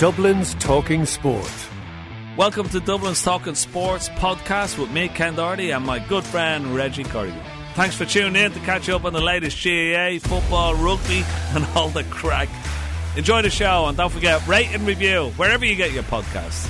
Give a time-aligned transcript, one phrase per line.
[0.00, 1.52] Dublin's Talking Sport.
[2.34, 7.04] Welcome to Dublin's Talking Sports podcast with me, Ken Doherty, and my good friend Reggie
[7.04, 7.38] Corrigan.
[7.74, 11.22] Thanks for tuning in to catch up on the latest GAA, football, rugby,
[11.54, 12.48] and all the crack.
[13.14, 16.66] Enjoy the show and don't forget, rate and review wherever you get your podcasts.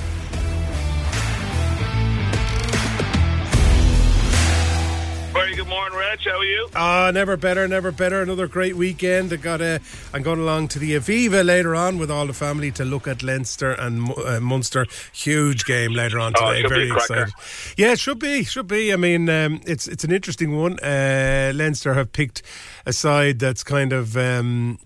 [5.71, 6.21] Morning, Reg.
[6.25, 6.68] How are you?
[6.75, 8.20] Ah, never better, never better.
[8.20, 9.32] Another great weekend.
[9.32, 9.80] I got a.
[10.12, 13.23] I'm going along to the Aviva later on with all the family to look at
[13.23, 14.84] Leinster and uh, Munster.
[15.15, 16.62] Huge game later on Oh, today.
[16.62, 17.33] be Very excited.
[17.79, 18.93] Yeah, it should be, should be.
[18.93, 20.79] I mean, um, it's it's an interesting one.
[20.80, 22.43] Uh, Leinster have picked
[22.84, 24.16] a side that's kind of.
[24.16, 24.79] Um,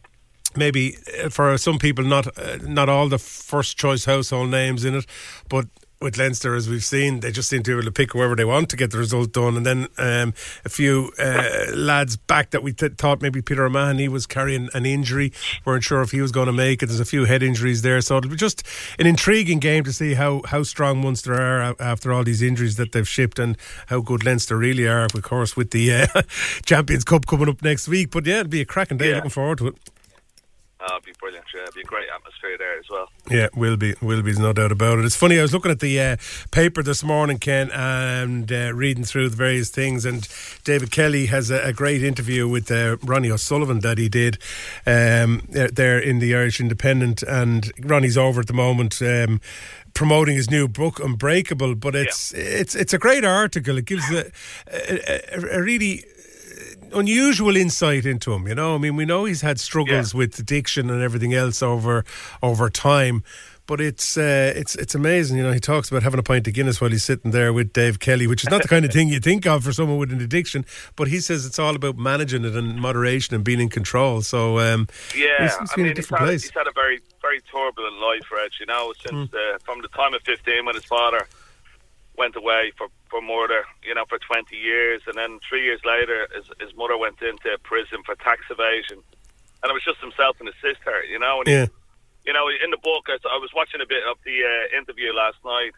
[0.57, 4.95] maybe uh, for some people not uh, not all the first choice household names in
[4.95, 5.05] it,
[5.49, 5.67] but
[6.05, 8.45] with Leinster, as we've seen, they just seem to be able to pick whoever they
[8.45, 9.57] want to get the result done.
[9.57, 14.07] And then um, a few uh, lads back that we th- thought maybe Peter O'Mahony
[14.09, 15.33] was carrying an injury,
[15.65, 16.87] weren't sure if he was going to make it.
[16.87, 18.63] There's a few head injuries there, so it'll be just
[18.99, 22.93] an intriguing game to see how how strong Munster are after all these injuries that
[22.93, 26.23] they've shipped, and how good Leinster really are, of course, with the uh,
[26.65, 28.11] Champions Cup coming up next week.
[28.11, 29.09] But yeah, it'll be a cracking day.
[29.09, 29.17] Yeah.
[29.17, 29.94] Looking forward to it.
[30.87, 31.47] Oh, it'd be brilliant.
[31.55, 33.09] Yeah, it'd be a great atmosphere there as well.
[33.31, 35.07] Yeah, will be, will be, there's no doubt about it.
[35.07, 36.17] It's funny, I was looking at the uh,
[36.51, 40.29] paper this morning, Ken, and uh, reading through the various things, and
[40.65, 44.37] David Kelly has a, a great interview with uh, Ronnie O'Sullivan that he did
[44.87, 49.01] um, there in the Irish Independent, and Ronnie's over at the moment.
[49.01, 49.41] Um,
[49.95, 53.79] Promoting his new book, Unbreakable, but it's it's it's a great article.
[53.79, 54.29] It gives a,
[54.67, 56.05] a, a, a really
[56.95, 58.47] unusual insight into him.
[58.47, 62.05] You know, I mean, we know he's had struggles with addiction and everything else over
[62.43, 63.23] over time.
[63.67, 65.53] But it's uh, it's it's amazing, you know.
[65.53, 68.27] He talks about having a pint of Guinness while he's sitting there with Dave Kelly,
[68.27, 70.67] which is not the kind of thing you think of for someone with an addiction.
[70.97, 74.21] But he says it's all about managing it and moderation and being in control.
[74.21, 76.43] So um, Yeah, he seems to I mean, a he's had, place.
[76.43, 78.51] he's had a very, very turbulent life, Reg.
[78.61, 79.35] You know, since Hmm.
[79.35, 81.27] uh, from the time of fifteen when his father
[82.17, 86.29] went away for for murder, you know, for twenty years, and then three years later,
[86.35, 89.03] his his mother went into prison for tax evasion,
[89.63, 91.41] and it was just himself and his sister, you know.
[91.41, 91.67] And yeah,
[92.25, 95.13] you know, in the book, I, I was watching a bit of the uh, interview
[95.13, 95.73] last night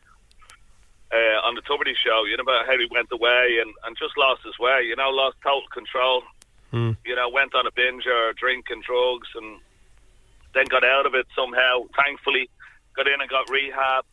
[1.12, 4.16] uh, on the Tubridy show, you know, about how he went away and, and just
[4.16, 6.22] lost his way, you know, lost total control.
[7.04, 9.60] You know, went on a binge or drinking drugs and
[10.52, 12.50] then got out of it somehow, thankfully,
[12.94, 14.04] got in and got rehab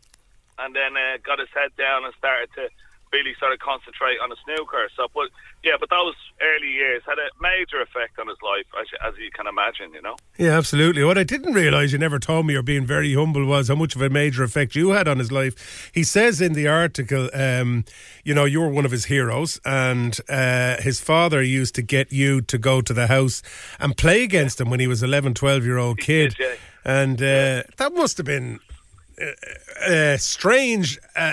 [0.59, 2.69] and then uh, got his head down and started to
[3.12, 4.90] really sort of concentrate on the snooker.
[4.97, 5.30] So, but
[5.64, 9.13] yeah, but those early years had a major effect on his life, as, you- as
[9.19, 10.16] you can imagine, you know.
[10.40, 11.03] yeah, absolutely.
[11.03, 13.96] What I didn't realise, you never told me, or being very humble, was how much
[13.96, 15.92] of a major effect you had on his life.
[15.94, 17.86] He says in the article, um,
[18.24, 22.12] you know, you were one of his heroes, and uh, his father used to get
[22.12, 23.44] you to go to the house
[23.80, 26.34] and play against him when he was 11, 12 year old kid.
[26.36, 26.56] did, yeah.
[26.84, 28.59] And uh, that must have been
[29.88, 31.31] a strange uh,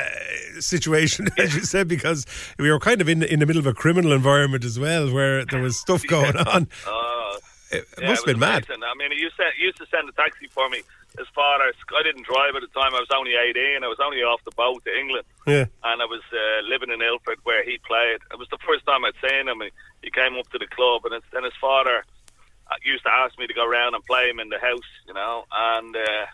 [0.58, 2.26] situation, as you said, because
[2.58, 5.12] we were kind of in the, in the middle of a criminal environment as well,
[5.12, 6.68] where there was stuff going on.
[6.86, 7.36] Uh,
[7.72, 8.64] It, yeah, must have been mad.
[8.66, 8.82] amazing.
[8.82, 10.82] I mean, he used to, he used to send a taxi for me.
[11.18, 12.94] His father, I didn't drive at the time.
[12.94, 13.82] I was only 18.
[13.82, 15.24] I was only off the boat to England.
[15.46, 15.66] Yeah.
[15.84, 18.18] and I was uh, living in Ilford where he played.
[18.30, 19.60] It was the first time I'd seen him.
[19.60, 19.70] He,
[20.02, 22.04] he came up to the club, and then his father
[22.70, 25.14] uh, used to ask me to go around and play him in the house, you
[25.14, 25.44] know.
[25.50, 26.26] And uh,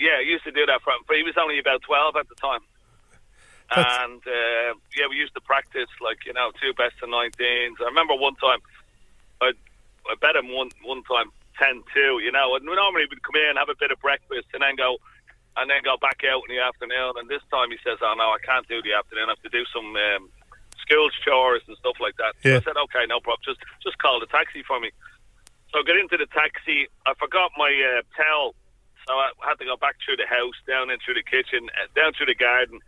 [0.00, 1.04] yeah, he used to do that for him.
[1.12, 2.60] He was only about twelve at the time.
[3.70, 7.76] That's- And uh, yeah, we used to practice like you know two best of 19s.
[7.80, 8.58] I remember one time
[9.40, 9.52] I
[10.10, 11.30] I bet him one one time
[11.60, 14.62] 10-2, You know, and we normally would come in have a bit of breakfast and
[14.62, 14.96] then go
[15.58, 17.14] and then go back out in the afternoon.
[17.18, 19.28] And this time he says, "Oh no, I can't do the afternoon.
[19.28, 20.30] I have to do some um,
[20.82, 22.58] school chores and stuff like that." Yeah.
[22.58, 23.42] I said, "Okay, no problem.
[23.44, 24.90] Just just call the taxi for me."
[25.70, 26.88] So I got into the taxi.
[27.06, 28.54] I forgot my uh, towel,
[29.06, 31.86] so I had to go back through the house, down in through the kitchen, uh,
[31.94, 32.80] down through the garden,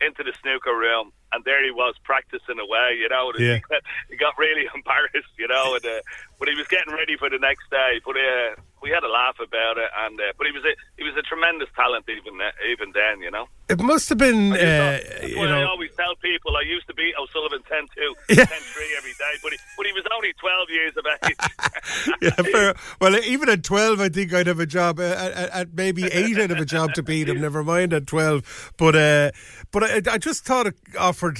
[0.00, 2.98] into the snooker room, and there he was practicing away.
[2.98, 3.54] You know, Yeah.
[3.56, 5.34] he, got, he got really embarrassed.
[5.38, 6.00] You know, and, uh,
[6.38, 8.00] but he was getting ready for the next day.
[8.04, 8.54] But uh,
[8.84, 11.22] we had a laugh about it, and uh, but he was a he was a
[11.22, 13.20] tremendous talent even uh, even then.
[13.24, 13.48] You know.
[13.66, 17.14] It must have been, uh, you why I always tell people I used to beat
[17.18, 18.44] O'Sullivan 10 2, Yeah.
[18.44, 22.14] 10 3 every day, but he, but he was only 12 years of age.
[22.20, 22.74] yeah, fair.
[23.00, 25.00] Well, even at 12, I think I'd have a job.
[25.00, 27.94] Uh, at, at- at maybe 8, I'd have a job to beat him, never mind
[27.94, 28.74] at 12.
[28.76, 29.30] But uh,
[29.70, 31.38] but I, I just thought it offered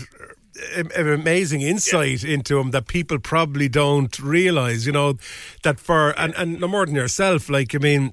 [0.75, 5.17] an amazing insight into him that people probably don't realise, you know,
[5.63, 8.13] that for, and, and no more than yourself, like, I mean,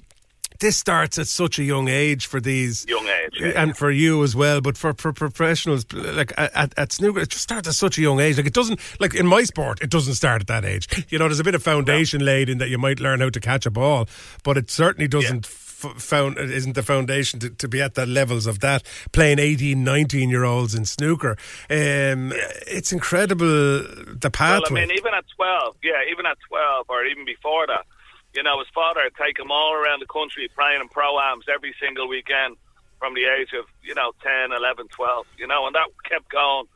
[0.62, 3.60] this starts at such a young age for these Young age, yeah.
[3.60, 7.42] and for you as well but for, for professionals like at, at snooker it just
[7.42, 8.36] starts at such a young age.
[8.36, 11.04] Like it doesn't like in my sport it doesn't start at that age.
[11.10, 13.40] You know there's a bit of foundation laid in that you might learn how to
[13.40, 14.08] catch a ball
[14.44, 15.46] but it certainly doesn't
[15.82, 18.82] found isn't the foundation to, to, be at the levels of that
[19.12, 21.36] playing 18, 19 year olds in snooker.
[21.70, 22.32] Um,
[22.66, 24.72] it's incredible the pathway.
[24.72, 27.86] Well, I mean, even at twelve, yeah, even at twelve, or even before that,
[28.34, 31.44] you know, his father would take him all around the country playing in pro ams
[31.52, 32.56] every single weekend
[32.98, 36.66] from the age of you know 10, 11, 12, You know, and that kept going.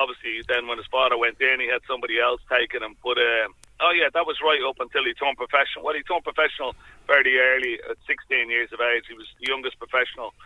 [0.00, 3.18] Obviously, then when his father went in, he had somebody else taking him, but.
[3.18, 5.84] Uh, Oh yeah, that was right up until he turned professional.
[5.84, 6.76] Well, he turned professional
[7.08, 9.08] very early, at 16 years of age.
[9.08, 10.36] He was the youngest professional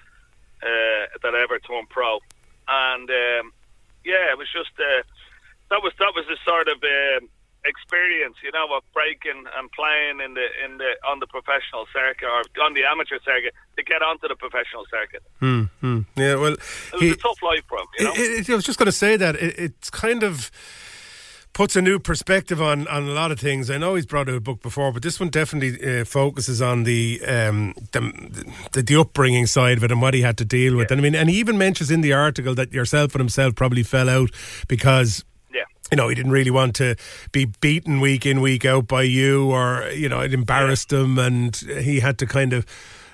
[0.63, 2.23] uh, that ever turned pro,
[2.69, 3.51] and um,
[4.07, 5.03] yeah, it was just uh,
[5.71, 7.27] that was that was a sort of uh,
[7.65, 12.27] experience, you know, of breaking and playing in the in the on the professional circuit
[12.27, 15.23] or on the amateur circuit to get onto the professional circuit.
[15.41, 15.63] Hmm.
[15.81, 16.01] hmm.
[16.17, 16.61] Yeah, well, it
[16.93, 17.87] was he, a tough life for him.
[17.99, 18.13] You know?
[18.15, 20.51] it, it, I was just going to say that it, it's kind of
[21.55, 23.71] puts a new perspective on, on a lot of things.
[23.71, 26.83] I know he's brought out a book before, but this one definitely uh, focuses on
[26.83, 28.01] the, um, the,
[28.73, 30.91] the the upbringing side of it and what he had to deal with.
[30.91, 30.95] Yeah.
[30.95, 33.85] And I mean, and he even mentions in the article that yourself and himself probably
[33.85, 34.31] fell out
[34.67, 35.25] because
[35.95, 36.97] you know, he didn't really want to
[37.31, 40.99] be beaten week in, week out by you, or, you know, it embarrassed yeah.
[40.99, 42.67] him, and he had to kind of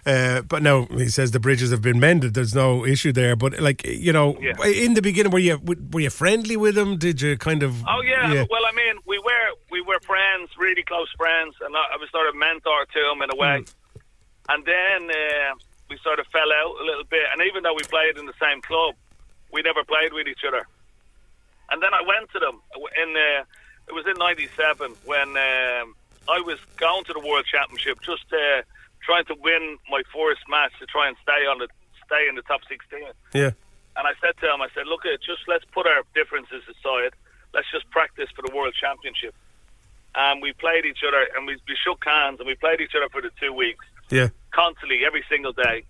[0.07, 2.33] uh, but now he says the bridges have been mended.
[2.33, 3.37] There's no issue there.
[3.37, 4.57] But like you know, yeah.
[4.65, 5.61] in the beginning, were you
[5.93, 6.97] were you friendly with him?
[6.97, 7.85] Did you kind of?
[7.87, 8.33] Oh yeah.
[8.33, 8.47] yeah.
[8.51, 12.29] Well, I mean, we were we were friends, really close friends, and I was sort
[12.31, 13.61] of mentor to him in a way.
[13.61, 13.75] Mm.
[14.49, 15.55] And then uh,
[15.91, 17.29] we sort of fell out a little bit.
[17.33, 18.95] And even though we played in the same club,
[19.53, 20.67] we never played with each other.
[21.71, 22.61] And then I went to them
[23.03, 23.17] in.
[23.17, 23.45] Uh,
[23.89, 25.95] it was in '97 when um,
[26.29, 28.27] I was going to the World Championship just.
[28.33, 28.63] Uh,
[29.03, 31.69] trying to win my first match to try and stay on the
[32.05, 33.09] stay in the top sixteen.
[33.33, 33.53] Yeah.
[33.97, 37.13] And I said to him, I said, look, just let's put our differences aside.
[37.53, 39.35] Let's just practice for the World Championship.
[40.15, 43.09] And we played each other, and we, we shook hands, and we played each other
[43.11, 43.85] for the two weeks.
[44.09, 44.29] Yeah.
[44.53, 45.85] Constantly, every single day.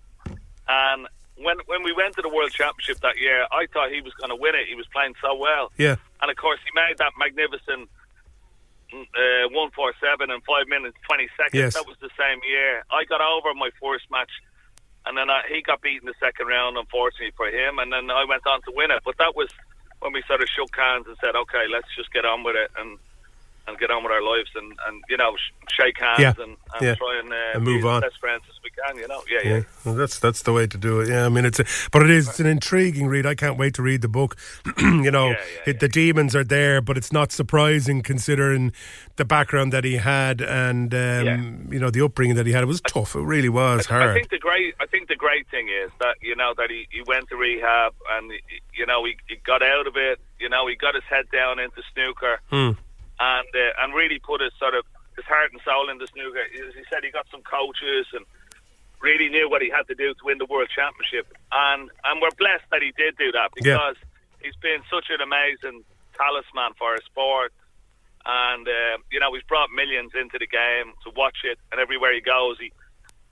[0.67, 1.07] And
[1.37, 4.29] when when we went to the World Championship that year, I thought he was going
[4.29, 4.67] to win it.
[4.67, 5.71] He was playing so well.
[5.77, 5.95] Yeah.
[6.21, 7.89] And of course, he made that magnificent
[8.93, 11.55] uh, 147 in 5 minutes 20 seconds.
[11.55, 11.73] Yes.
[11.73, 12.83] That was the same year.
[12.91, 14.31] I got over my first match,
[15.05, 18.25] and then I, he got beaten the second round, unfortunately for him, and then I
[18.27, 19.01] went on to win it.
[19.05, 19.49] But that was
[19.99, 22.71] when we sort of shook hands and said, okay, let's just get on with it.
[22.77, 22.97] And
[23.71, 26.33] and get on with our lives and, and you know sh- shake hands yeah.
[26.37, 26.95] and, and yeah.
[26.95, 28.01] try and, uh, and move on.
[28.01, 28.97] best friends as we can.
[28.97, 29.57] You know, yeah, yeah.
[29.57, 29.63] yeah.
[29.85, 31.09] Well, that's that's the way to do it.
[31.09, 33.25] Yeah, I mean it's a, but it is it's an intriguing read.
[33.25, 34.37] I can't wait to read the book.
[34.77, 35.35] you know,
[35.65, 38.71] it, the demons are there, but it's not surprising considering
[39.15, 42.63] the background that he had and um, you know the upbringing that he had.
[42.63, 43.15] It was tough.
[43.15, 44.09] It really was I, hard.
[44.09, 46.87] I think the great I think the great thing is that you know that he,
[46.91, 48.31] he went to rehab and
[48.73, 50.19] you know he, he got out of it.
[50.39, 52.39] You know he got his head down into snooker.
[52.49, 52.71] Hmm
[53.21, 54.83] and uh, and really put his sort of
[55.15, 56.41] his heart and soul in the snooker.
[56.49, 58.25] He said he got some coaches and
[58.99, 62.33] really knew what he had to do to win the world championship, and and we're
[62.37, 64.41] blessed that he did do that because yeah.
[64.41, 65.85] he's been such an amazing
[66.17, 67.53] talisman for our sport.
[68.23, 72.13] And uh, you know he's brought millions into the game to watch it, and everywhere
[72.13, 72.71] he goes, he,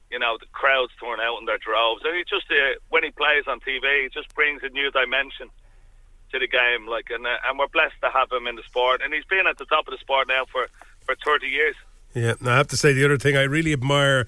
[0.09, 2.01] you know, the crowds turn out in their droves.
[2.05, 5.53] And he just uh, when he plays on TV, he just brings a new dimension
[6.31, 6.87] to the game.
[6.87, 9.47] Like, and uh, and we're blessed to have him in the sport, and he's been
[9.47, 10.67] at the top of the sport now for
[11.05, 11.75] for thirty years.
[12.13, 14.25] Yeah, I have to say the other thing I really admire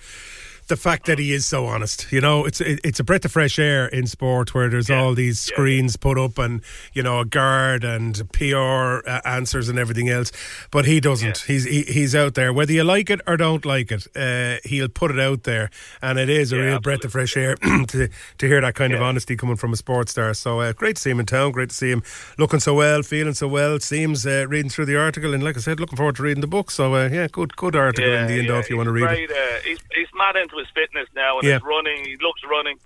[0.72, 2.10] the fact that he is so honest.
[2.14, 5.02] You know, it's it, it's a breath of fresh air in sport where there's yeah.
[5.02, 6.02] all these screens yeah.
[6.02, 6.62] put up and
[6.94, 10.32] you know a guard and PR uh, answers and everything else,
[10.72, 11.42] but he doesn't.
[11.42, 11.54] Yeah.
[11.54, 14.08] He's he, he's out there whether you like it or don't like it.
[14.16, 15.70] Uh, he'll put it out there,
[16.02, 16.84] and it is a real absolutely.
[16.84, 17.56] breath of fresh air
[17.88, 20.34] to to hear that kind of honesty coming from a sports star.
[20.34, 21.52] So uh, great to see him in town.
[21.52, 22.02] Great to see him
[22.38, 23.78] looking so well, feeling so well.
[23.82, 26.48] Seems uh, reading through the article, and like I said, looking forward to reading the
[26.48, 26.72] book.
[26.72, 28.50] So uh, yeah, good good article in the end.
[28.50, 31.40] If you want to read great, it, uh, he's he's mad into his fitness now
[31.40, 31.58] and yeah.
[31.58, 32.06] he's running.
[32.06, 32.78] He loves running.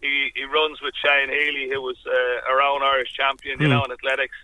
[0.00, 3.74] He he runs with Shane Healy, who was uh, our own Irish champion, you mm.
[3.74, 4.38] know, in athletics,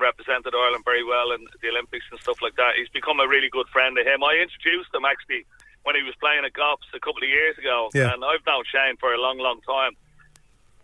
[0.00, 2.80] represented Ireland very well in the Olympics and stuff like that.
[2.80, 4.24] He's become a really good friend of him.
[4.24, 5.44] I introduced him actually
[5.84, 8.12] when he was playing at Goffs a couple of years ago, yeah.
[8.12, 9.92] and I've known Shane for a long, long time.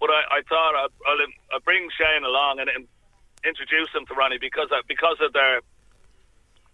[0.00, 1.20] But I, I thought I'd, I'll,
[1.52, 2.88] I'll bring Shane along and, and
[3.44, 5.61] introduce him to Ronnie because of, because of their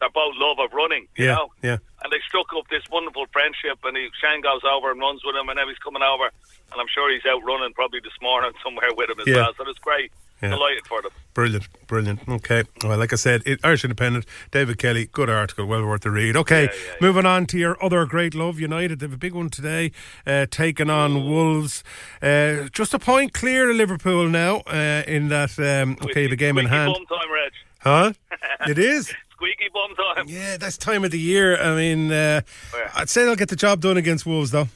[0.03, 1.53] their both love of running, you yeah, know.
[1.63, 1.79] Yeah.
[2.03, 5.37] And they struck up this wonderful friendship, and he, Shane goes over and runs with
[5.37, 8.51] him, and now he's coming over, and I'm sure he's out running probably this morning
[8.65, 9.37] somewhere with him as yeah.
[9.37, 9.55] well.
[9.57, 10.11] So it's great.
[10.43, 10.51] Yeah.
[10.51, 11.13] Delighted for them.
[11.35, 12.29] Brilliant, brilliant.
[12.29, 12.65] Okay.
[12.83, 16.37] Well, like I said, it, Irish Independent, David Kelly, good article, well worth the read.
[16.37, 18.99] Okay, yeah, yeah, moving on to your other great love, United.
[18.99, 19.93] They have a big one today,
[20.27, 21.85] uh, taking on Wolves.
[22.21, 26.59] Uh, just a point clear of Liverpool now uh, in that, um, okay, the game
[26.59, 26.93] in hand.
[27.09, 27.53] Time, Reg.
[27.79, 28.13] Huh?
[28.69, 30.27] it is squeaky bum time.
[30.29, 31.61] Yeah, that's time of the year.
[31.61, 32.43] I mean, uh,
[32.75, 34.69] oh, I'd say they'll get the job done against Wolves, though.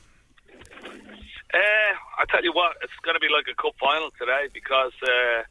[2.19, 5.43] I tell you what, it's going to be like a cup final today because uh,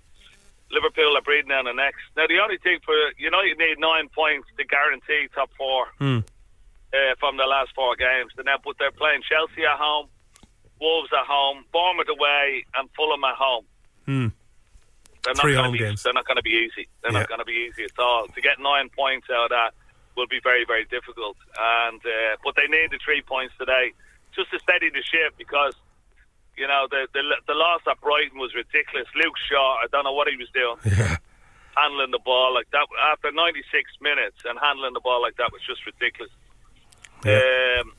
[0.71, 2.01] Liverpool are breathing down the necks.
[2.17, 6.19] Now, the only thing for United need nine points to guarantee top four Hmm.
[6.91, 8.33] uh, from the last four games.
[8.35, 10.07] They're now, but they're playing Chelsea at home,
[10.81, 13.65] Wolves at home, Bournemouth away, and Fulham at home.
[14.05, 14.27] Hmm.
[15.25, 16.03] They're not Three home be, games.
[16.03, 16.87] They're not going to be easy.
[17.01, 17.19] They're Yeah.
[17.19, 18.27] not going to be easy at all.
[18.27, 19.73] To get nine points out of that
[20.15, 21.35] will be very, very difficult.
[21.57, 23.91] And uh, but they need the three points today
[24.35, 25.73] just to steady the ship because
[26.55, 29.07] you know the the, the loss at Brighton was ridiculous.
[29.15, 30.77] Luke Shaw, I don't know what he was doing.
[30.97, 31.17] Yeah.
[31.75, 33.67] Handling the ball like that after 96
[33.99, 36.31] minutes and handling the ball like that was just ridiculous.
[37.25, 37.41] Yeah.
[37.81, 37.91] Um,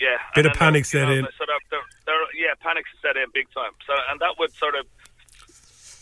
[0.00, 1.26] yeah, Bit and of panic set in.
[1.36, 3.72] Sort of, they're, they're, yeah, panic set in big time.
[3.86, 4.86] So, and that would sort of,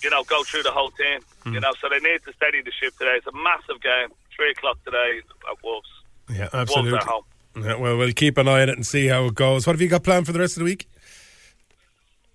[0.03, 1.21] you know, go through the whole team.
[1.45, 1.55] Hmm.
[1.55, 3.17] You know, so they need to steady the ship today.
[3.17, 5.89] It's a massive game, three o'clock today at Wolves.
[6.29, 6.99] Yeah, Wolves absolutely.
[6.99, 7.25] at home.
[7.57, 9.67] Yeah, well, we'll keep an eye on it and see how it goes.
[9.67, 10.89] What have you got planned for the rest of the week?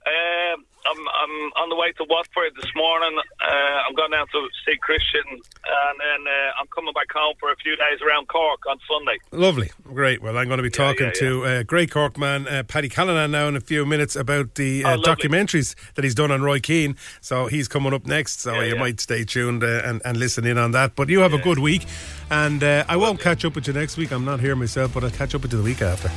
[0.06, 3.18] Um, I'm I'm on the way to Watford this morning.
[3.42, 7.52] Uh, I'm going down to see Christian, and then uh, I'm coming back home for
[7.52, 9.18] a few days around Cork on Sunday.
[9.32, 10.22] Lovely, great.
[10.22, 13.32] Well, I'm going to be talking yeah, to uh, great Cork man uh, Paddy Callaghan
[13.32, 16.60] now in a few minutes about the uh, Oh, documentaries that he's done on Roy
[16.60, 16.96] Keane.
[17.22, 18.42] So he's coming up next.
[18.42, 18.80] So Yeah, you yeah.
[18.80, 20.96] might stay tuned uh, and, and listen in on that.
[20.96, 21.86] But you have a good week,
[22.30, 24.12] and uh, I won't catch up with you next week.
[24.12, 26.12] I'm not here myself, but I'll catch up with you the week after.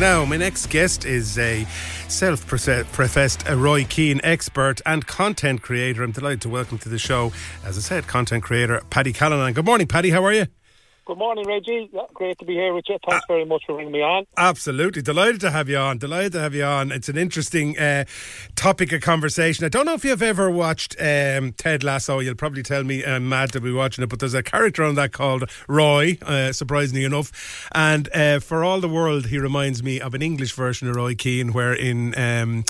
[0.00, 1.64] Now, my next guest is a
[2.08, 6.02] self professed Roy Keane expert and content creator.
[6.02, 7.32] I'm delighted to welcome to the show,
[7.64, 9.52] as I said, content creator Paddy Callaghan.
[9.52, 10.10] Good morning, Paddy.
[10.10, 10.46] How are you?
[11.04, 11.90] Good morning, Reggie.
[11.92, 12.96] Yeah, great to be here with you.
[13.08, 14.24] Thanks very much for bringing me on.
[14.36, 15.02] Absolutely.
[15.02, 15.98] Delighted to have you on.
[15.98, 16.92] Delighted to have you on.
[16.92, 18.04] It's an interesting uh,
[18.54, 19.64] topic of conversation.
[19.64, 22.20] I don't know if you've ever watched um, Ted Lasso.
[22.20, 24.94] You'll probably tell me I'm mad to be watching it, but there's a character on
[24.94, 27.68] that called Roy, uh, surprisingly enough.
[27.74, 31.16] And uh, for all the world, he reminds me of an English version of Roy
[31.16, 32.62] Keane, where in um,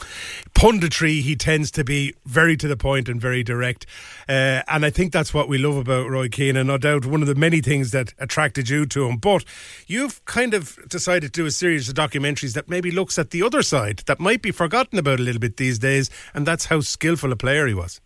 [0.55, 3.85] punditry, he tends to be very to the point and very direct.
[4.27, 7.21] Uh, and I think that's what we love about Roy Keane, and no doubt one
[7.21, 9.17] of the many things that attracted you to him.
[9.17, 9.45] But
[9.87, 13.43] you've kind of decided to do a series of documentaries that maybe looks at the
[13.43, 16.81] other side that might be forgotten about a little bit these days, and that's how
[16.81, 18.01] skillful a player he was.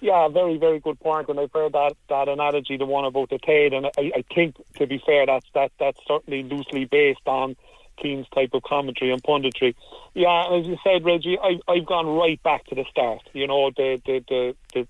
[0.00, 1.28] Yeah, very, very good point.
[1.28, 4.56] And I've heard that, that analogy, the one about the Tate, and I, I think,
[4.76, 7.56] to be fair, that's that that's certainly loosely based on
[8.00, 9.74] Keane's type of commentary and punditry.
[10.14, 13.22] Yeah, as you said, Reggie, I, I've gone right back to the start.
[13.32, 14.88] You know, the the the, the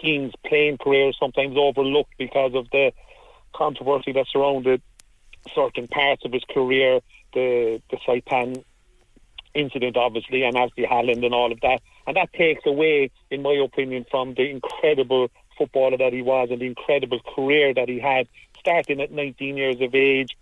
[0.00, 2.92] Keane's playing career sometimes overlooked because of the
[3.52, 4.82] controversy that surrounded
[5.54, 7.00] certain parts of his career,
[7.34, 8.64] the the Saipan
[9.54, 11.80] incident, obviously, and obviously Holland and all of that.
[12.06, 16.60] And that takes away, in my opinion, from the incredible footballer that he was and
[16.60, 18.28] the incredible career that he had,
[18.58, 20.36] starting at 19 years of age,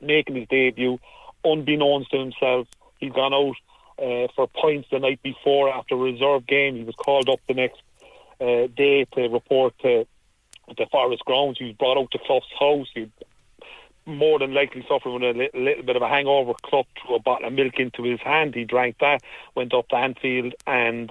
[0.00, 0.98] making his debut,
[1.44, 2.66] unbeknownst to himself.
[2.98, 3.56] He'd gone out
[3.98, 6.76] uh, for points the night before after a reserve game.
[6.76, 7.80] He was called up the next
[8.40, 10.06] uh, day to report to
[10.68, 11.58] the Forest grounds.
[11.58, 12.88] He was brought out to Clough's house.
[12.94, 13.10] He
[14.06, 16.52] more than likely suffering with a little, little bit of a hangover.
[16.62, 18.54] Clough threw a bottle of milk into his hand.
[18.54, 19.22] He drank that,
[19.54, 21.10] went up to Anfield, and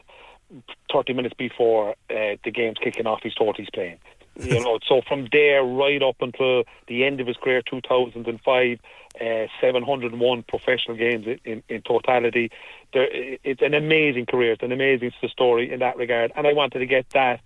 [0.91, 3.97] 30 minutes before uh, the game's kicking off, he's told he's playing.
[4.35, 8.79] You know, so from there right up until the end of his career, 2005,
[9.21, 12.49] uh, 701 professional games in, in, in totality.
[12.93, 14.53] There, it's an amazing career.
[14.53, 16.31] It's an amazing story in that regard.
[16.35, 17.41] And I wanted to get that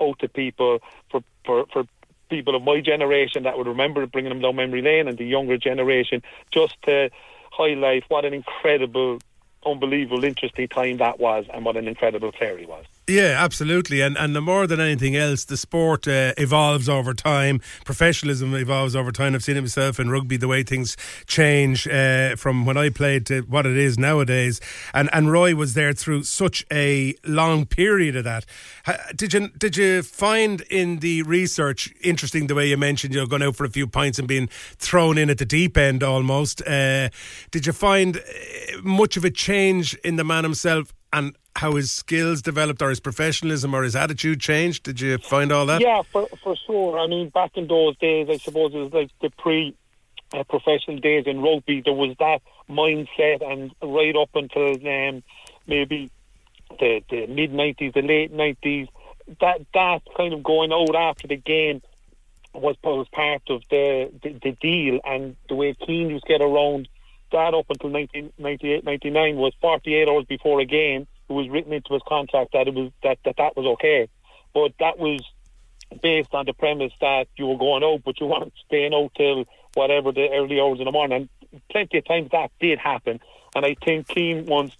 [0.00, 0.80] out to people
[1.10, 1.84] for, for, for
[2.28, 5.58] people of my generation that would remember bringing them down memory lane and the younger
[5.58, 7.10] generation just to
[7.50, 9.18] highlight what an incredible,
[9.66, 12.84] unbelievable, interesting time that was and what an incredible player he was.
[13.08, 14.00] Yeah, absolutely.
[14.00, 17.60] And and more than anything else, the sport uh, evolves over time.
[17.84, 19.34] Professionalism evolves over time.
[19.34, 23.26] I've seen it myself in rugby, the way things change uh, from when I played
[23.26, 24.60] to what it is nowadays.
[24.94, 28.46] And and Roy was there through such a long period of that.
[29.16, 33.42] Did you did you find in the research interesting the way you mentioned you're going
[33.42, 34.46] out for a few pints and being
[34.78, 36.62] thrown in at the deep end almost?
[36.62, 37.08] Uh,
[37.50, 38.20] did you find uh,
[38.84, 43.00] much of a change in the man himself and how his skills developed or his
[43.00, 44.84] professionalism or his attitude changed?
[44.84, 45.80] Did you find all that?
[45.80, 46.98] Yeah, for for sure.
[46.98, 49.74] I mean, back in those days, I suppose it was like the pre.
[50.34, 55.22] Uh, professional days in rugby, there was that mindset, and right up until um,
[55.66, 56.10] maybe
[56.80, 58.88] the, the mid nineties, the late nineties,
[59.40, 61.82] that that kind of going out after the game
[62.54, 66.40] was was part of the, the the deal, and the way Keane used to get
[66.40, 66.88] around
[67.32, 71.06] that up until 1998, 99 was 48 hours before a game.
[71.28, 74.08] It was written into his contract that it was that that, that was okay,
[74.54, 75.20] but that was
[76.00, 79.44] based on the premise that you were going out, but you weren't staying out till
[79.74, 81.28] whatever the early hours in the morning.
[81.52, 83.20] And plenty of times that did happen.
[83.54, 84.76] And I think Keane once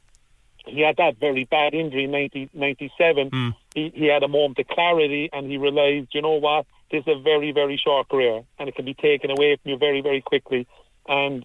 [0.66, 3.30] he had that very bad injury in 1997.
[3.30, 3.54] Mm.
[3.75, 7.16] He, he had a moment of clarity and he realised, you know what, this is
[7.16, 10.21] a very, very short career and it can be taken away from you very, very
[10.21, 10.66] quickly.
[11.09, 11.44] And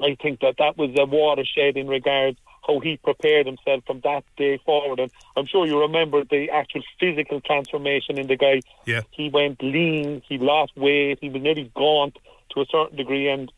[0.00, 4.24] I think that that was a watershed in regards how he prepared himself from that
[4.36, 5.00] day forward.
[5.00, 8.60] And I'm sure you remember the actual physical transformation in the guy.
[8.84, 9.02] Yeah.
[9.10, 12.18] He went lean, he lost weight, he was nearly gaunt
[12.50, 13.28] to a certain degree.
[13.28, 13.50] And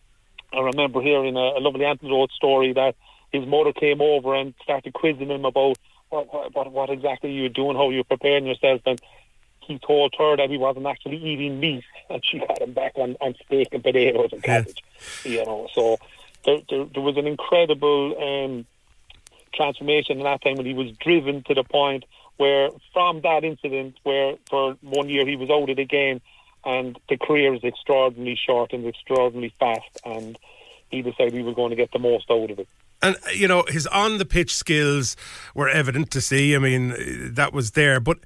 [0.53, 2.95] I remember hearing a, a lovely anecdote story that
[3.33, 5.77] his mother came over and started quizzing him about
[6.09, 8.81] what, what, what exactly you were doing, how you were preparing yourself.
[8.87, 9.01] And
[9.61, 13.17] he told her that he wasn't actually eating meat, and she got him back on,
[13.21, 14.83] on steak and potatoes and cabbage.
[15.25, 15.31] Yeah.
[15.31, 15.99] You know, so
[16.45, 18.67] there, there, there was an incredible um,
[19.55, 22.05] transformation in that time when he was driven to the point
[22.37, 26.21] where from that incident where for one year he was out of the game
[26.65, 30.39] and the career is extraordinarily short and extraordinarily fast and
[30.91, 32.69] he decided he was going to get the most out of it.
[33.03, 35.17] And you know his on the pitch skills
[35.55, 36.55] were evident to see.
[36.55, 36.95] I mean
[37.35, 38.19] that was there, but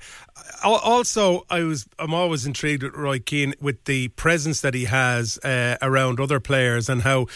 [0.65, 5.39] also I was I'm always intrigued with Roy Keane with the presence that he has
[5.39, 7.27] uh, around other players and how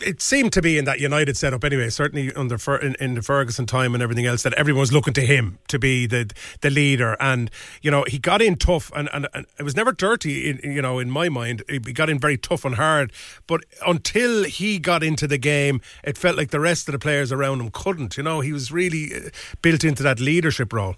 [0.00, 1.88] it seemed to be in that United setup anyway.
[1.90, 5.22] Certainly under in, in, the Ferguson time and everything else, that everyone was looking to
[5.22, 7.16] him to be the the leader.
[7.20, 10.50] And you know, he got in tough, and, and, and it was never dirty.
[10.50, 13.12] In, you know, in my mind, he got in very tough and hard.
[13.46, 17.32] But until he got into the game, it felt like the rest of the players
[17.32, 18.16] around him couldn't.
[18.16, 19.30] You know, he was really uh,
[19.62, 20.96] built into that leadership role.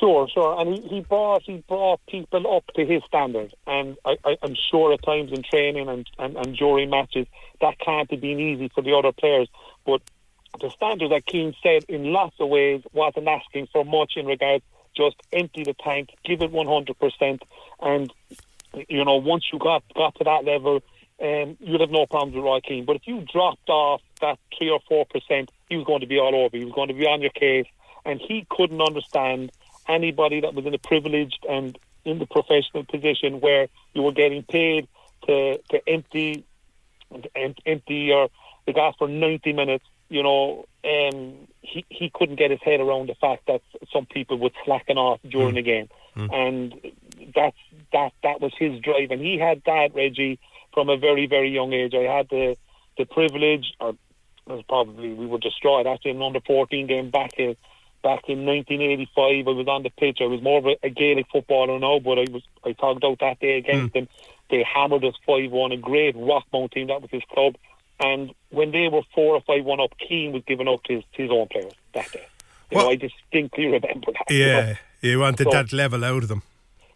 [0.00, 4.16] Sure, sure, and he, he brought he brought people up to his standard, and I,
[4.24, 7.26] I, am sure at times in training and, and, and during matches
[7.60, 9.48] that can't have been easy for the other players.
[9.86, 10.02] But
[10.60, 14.64] the standard that Keane said in lots of ways wasn't asking for much in regards
[14.96, 17.38] just empty the tank, give it 100%,
[17.80, 18.12] and
[18.88, 20.82] you know once you got got to that level,
[21.22, 22.84] um, you'd have no problems with Roy Keane.
[22.84, 26.18] But if you dropped off that three or four percent, he was going to be
[26.18, 26.56] all over.
[26.56, 27.66] He was going to be on your case,
[28.04, 29.52] and he couldn't understand
[29.88, 34.42] anybody that was in a privileged and in the professional position where you were getting
[34.42, 34.88] paid
[35.26, 36.44] to to empty
[37.66, 38.28] empty your
[38.66, 43.08] the gas for 90 minutes, you know, um, he he couldn't get his head around
[43.08, 45.56] the fact that some people would slacken off during mm.
[45.56, 46.32] the game, mm.
[46.32, 46.74] and
[47.34, 47.56] that's
[47.92, 50.38] that that was his drive, and he had that Reggie
[50.72, 51.94] from a very very young age.
[51.94, 52.56] I had the
[52.96, 53.94] the privilege, or
[54.46, 57.56] was probably we were destroyed after an under 14 game back in
[58.02, 59.48] back in 1985.
[59.48, 60.18] I was on the pitch.
[60.20, 63.18] I was more of a, a Gaelic footballer now, but I was I talked out
[63.20, 63.92] that day against mm.
[63.92, 64.08] them.
[64.50, 66.86] They hammered us 5 1, a great Rockmount team.
[66.88, 67.56] That was his club.
[68.00, 71.04] And when they were 4 or 5 1 up, Keane was giving up to his,
[71.12, 72.26] his own players that day.
[72.70, 74.24] You well, know, I distinctly remember that.
[74.30, 74.74] Yeah, you, know?
[75.00, 76.42] you wanted so, that level out of them.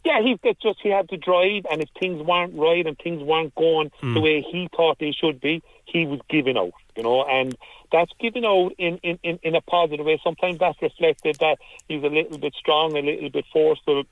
[0.05, 3.55] Yeah, he just he had to drive, and if things weren't right and things weren't
[3.55, 4.15] going mm.
[4.15, 6.73] the way he thought they should be, he was giving out.
[6.97, 7.57] You know, and
[7.92, 10.20] that's giving out in, in, in, in a positive way.
[10.24, 14.05] Sometimes that's reflected that he's a little bit strong, a little bit forceful,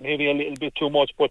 [0.00, 1.12] maybe a little bit too much.
[1.18, 1.30] But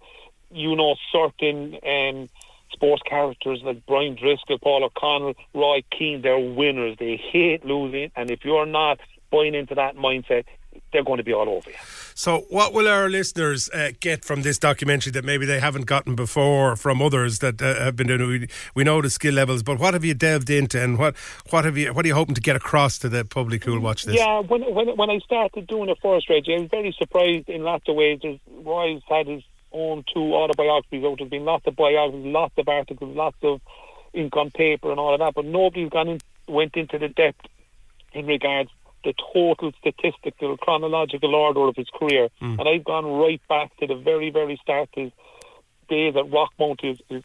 [0.51, 2.29] you know, certain um,
[2.71, 6.97] sports characters like Brian Driscoll, Paul O'Connell, Roy Keane, they're winners.
[6.99, 8.99] They hate losing, and if you're not
[9.31, 10.45] buying into that mindset,
[10.91, 11.75] they're going to be all over you.
[12.13, 16.15] So, what will our listeners uh, get from this documentary that maybe they haven't gotten
[16.15, 18.27] before from others that uh, have been doing?
[18.27, 21.15] We, we know the skill levels, but what have you delved into, and what
[21.49, 23.79] what have you what are you hoping to get across to the public who will
[23.79, 24.15] watch this?
[24.15, 27.63] Yeah, when when when I started doing it first, Reggie, I was very surprised in
[27.63, 28.19] lots of ways.
[28.21, 31.17] There's Roy's had his own two autobiographies out.
[31.17, 33.61] There's been lots of biographies, lots of articles, lots of
[34.13, 37.47] ink on paper, and all of that, but nobody's gone in, went into the depth
[38.13, 38.69] in regards
[39.03, 42.29] the total statistical chronological order of his career.
[42.41, 42.59] Mm.
[42.59, 45.11] And I've gone right back to the very, very start of his
[45.89, 47.23] days at Rockmount, his, his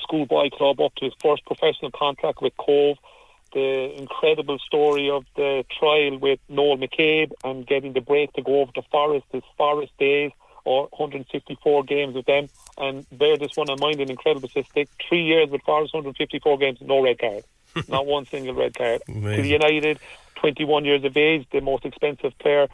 [0.00, 2.98] schoolboy club, up to his first professional contract with Cobh.
[3.52, 8.60] The incredible story of the trial with Noel McCabe and getting the break to go
[8.60, 10.32] over to Forest, his Forest days,
[10.64, 12.48] or 154 games with them.
[12.76, 14.88] And bear this one in mind, an incredible statistic.
[15.08, 17.44] Three years with Forest, 154 games, no red card.
[17.88, 19.02] Not one single red card.
[19.08, 19.36] Amazing.
[19.36, 19.98] To the United,
[20.36, 22.68] 21 years of age, the most expensive player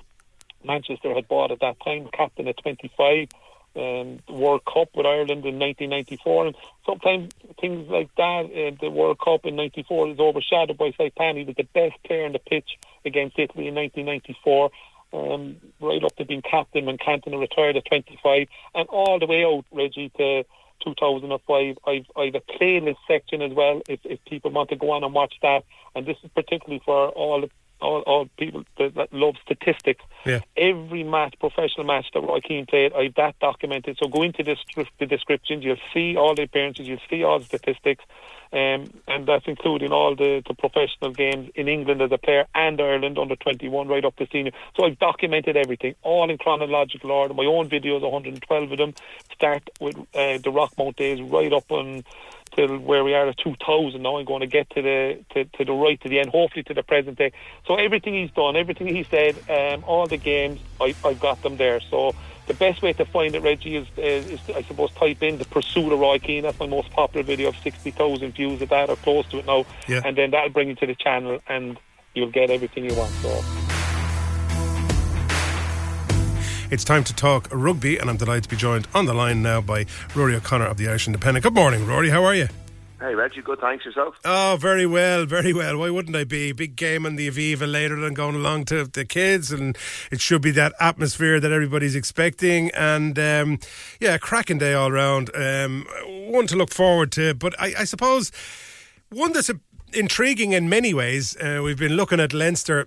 [0.65, 3.29] Manchester had bought at that time, captain at 25,
[3.75, 6.47] um, World Cup with Ireland in 1994.
[6.47, 11.39] And sometimes things like that, uh, the World Cup in 94 is overshadowed by Saipan.
[11.39, 14.71] He was the best player on the pitch against Italy in 1994.
[15.15, 19.45] Um, right up to being captain when Cantona retired at 25, and all the way
[19.45, 20.45] out, Reggie, to
[20.85, 21.79] 2005.
[21.87, 25.15] I've, I've a playlist section as well if, if people want to go on and
[25.15, 25.65] watch that.
[25.95, 27.51] And this is particularly for all the
[27.83, 30.05] all, all people that, that love statistics.
[30.25, 30.41] Yeah.
[30.57, 33.99] Every match, professional match that Roy Keane played, I've that documented.
[34.01, 34.57] So go into the,
[34.99, 38.05] the descriptions, you'll see all the appearances, you'll see all the statistics,
[38.53, 42.81] um, and that's including all the, the professional games in England as a player and
[42.81, 44.53] Ireland under 21 right up to senior.
[44.77, 47.35] So I've documented everything, all in chronological order.
[47.35, 48.95] My own videos, 112 of them,
[49.35, 52.05] start with uh, the Rockmount days right up on
[52.55, 54.17] till where we are at 2000 now.
[54.19, 56.75] I'm going to get to the to, to the right to the end, hopefully to
[56.75, 57.33] the present day.
[57.67, 61.57] So everything he's done, everything he said, um, all the games, I, I've got them
[61.57, 61.81] there.
[61.81, 62.15] So
[62.47, 65.45] the best way to find it, Reggie, is, is, is I suppose type in the
[65.45, 66.43] pursuit of Roy Keane.
[66.43, 69.65] That's my most popular video of 60,000 views of that or close to it now.
[69.89, 70.01] Yeah.
[70.05, 71.79] And then that'll bring you to the channel and
[72.15, 73.11] you'll get everything you want.
[73.11, 73.62] So.
[76.73, 79.61] It's time to talk rugby, and I'm delighted to be joined on the line now
[79.61, 81.43] by Rory O'Connor of the Irish Independent.
[81.43, 82.09] Good morning, Rory.
[82.09, 82.49] How are you?
[82.99, 83.59] Hey, Reggie, good.
[83.61, 84.15] Thanks yourself.
[84.25, 85.77] Oh, very well, very well.
[85.77, 86.53] Why wouldn't I be?
[86.53, 89.77] Big game on the Aviva later than going along to the kids, and
[90.11, 92.71] it should be that atmosphere that everybody's expecting.
[92.71, 93.59] And um,
[94.01, 95.29] yeah, cracking day all round.
[95.37, 98.33] Um, one to look forward to, but I, I suppose
[99.11, 99.61] one that's a,
[99.93, 101.37] intriguing in many ways.
[101.37, 102.87] Uh, we've been looking at Leinster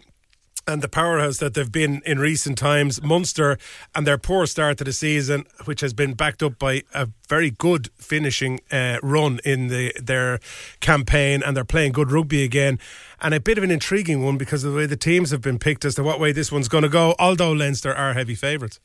[0.67, 3.57] and the powerhouse that they've been in recent times, Munster,
[3.93, 7.51] and their poor start to the season, which has been backed up by a very
[7.51, 10.39] good finishing uh, run in the, their
[10.79, 12.79] campaign, and they're playing good rugby again.
[13.21, 15.59] And a bit of an intriguing one because of the way the teams have been
[15.59, 18.79] picked as to what way this one's going to go, although Leinster are heavy favourites.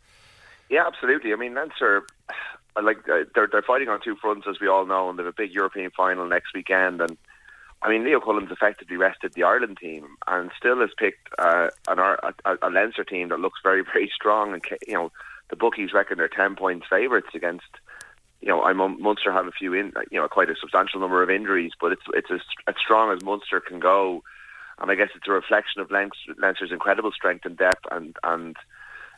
[0.69, 1.33] Yeah, absolutely.
[1.33, 2.05] I mean, Leinster,
[2.81, 5.33] like uh, they're they're fighting on two fronts, as we all know, and they have
[5.33, 7.17] a big European final next weekend, and
[7.83, 11.99] I mean, Leo Cullen's effectively rested the Ireland team and still has picked uh, an
[11.99, 14.53] a, a Leinster team that looks very, very strong.
[14.53, 15.13] And you know,
[15.49, 17.69] the bookies reckon they're ten points favourites against.
[18.43, 21.29] You know, I'm Munster have a few in, you know, quite a substantial number of
[21.29, 24.23] injuries, but it's it's as, as strong as Munster can go,
[24.79, 28.57] and I guess it's a reflection of Leinster, Leinster's incredible strength and depth and and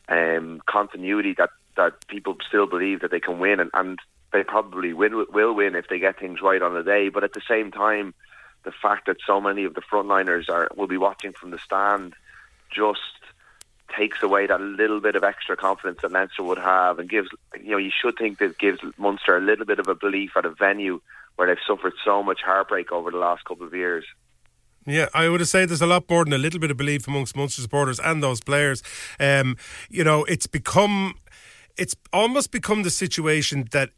[0.08, 4.00] um, continuity that that people still believe that they can win, and, and
[4.32, 7.08] they probably will win if they get things right on the day.
[7.08, 8.14] But at the same time
[8.64, 12.14] the fact that so many of the frontliners are will be watching from the stand
[12.70, 13.00] just
[13.96, 17.28] takes away that little bit of extra confidence that Leinster would have and gives
[17.60, 20.44] you know you should think that gives Munster a little bit of a belief at
[20.44, 21.00] a venue
[21.36, 24.04] where they've suffered so much heartbreak over the last couple of years.
[24.86, 27.36] Yeah, I would say there's a lot more than a little bit of belief amongst
[27.36, 28.82] Munster supporters and those players.
[29.20, 29.56] Um,
[29.88, 31.14] you know, it's become,
[31.76, 33.90] it's almost become the situation that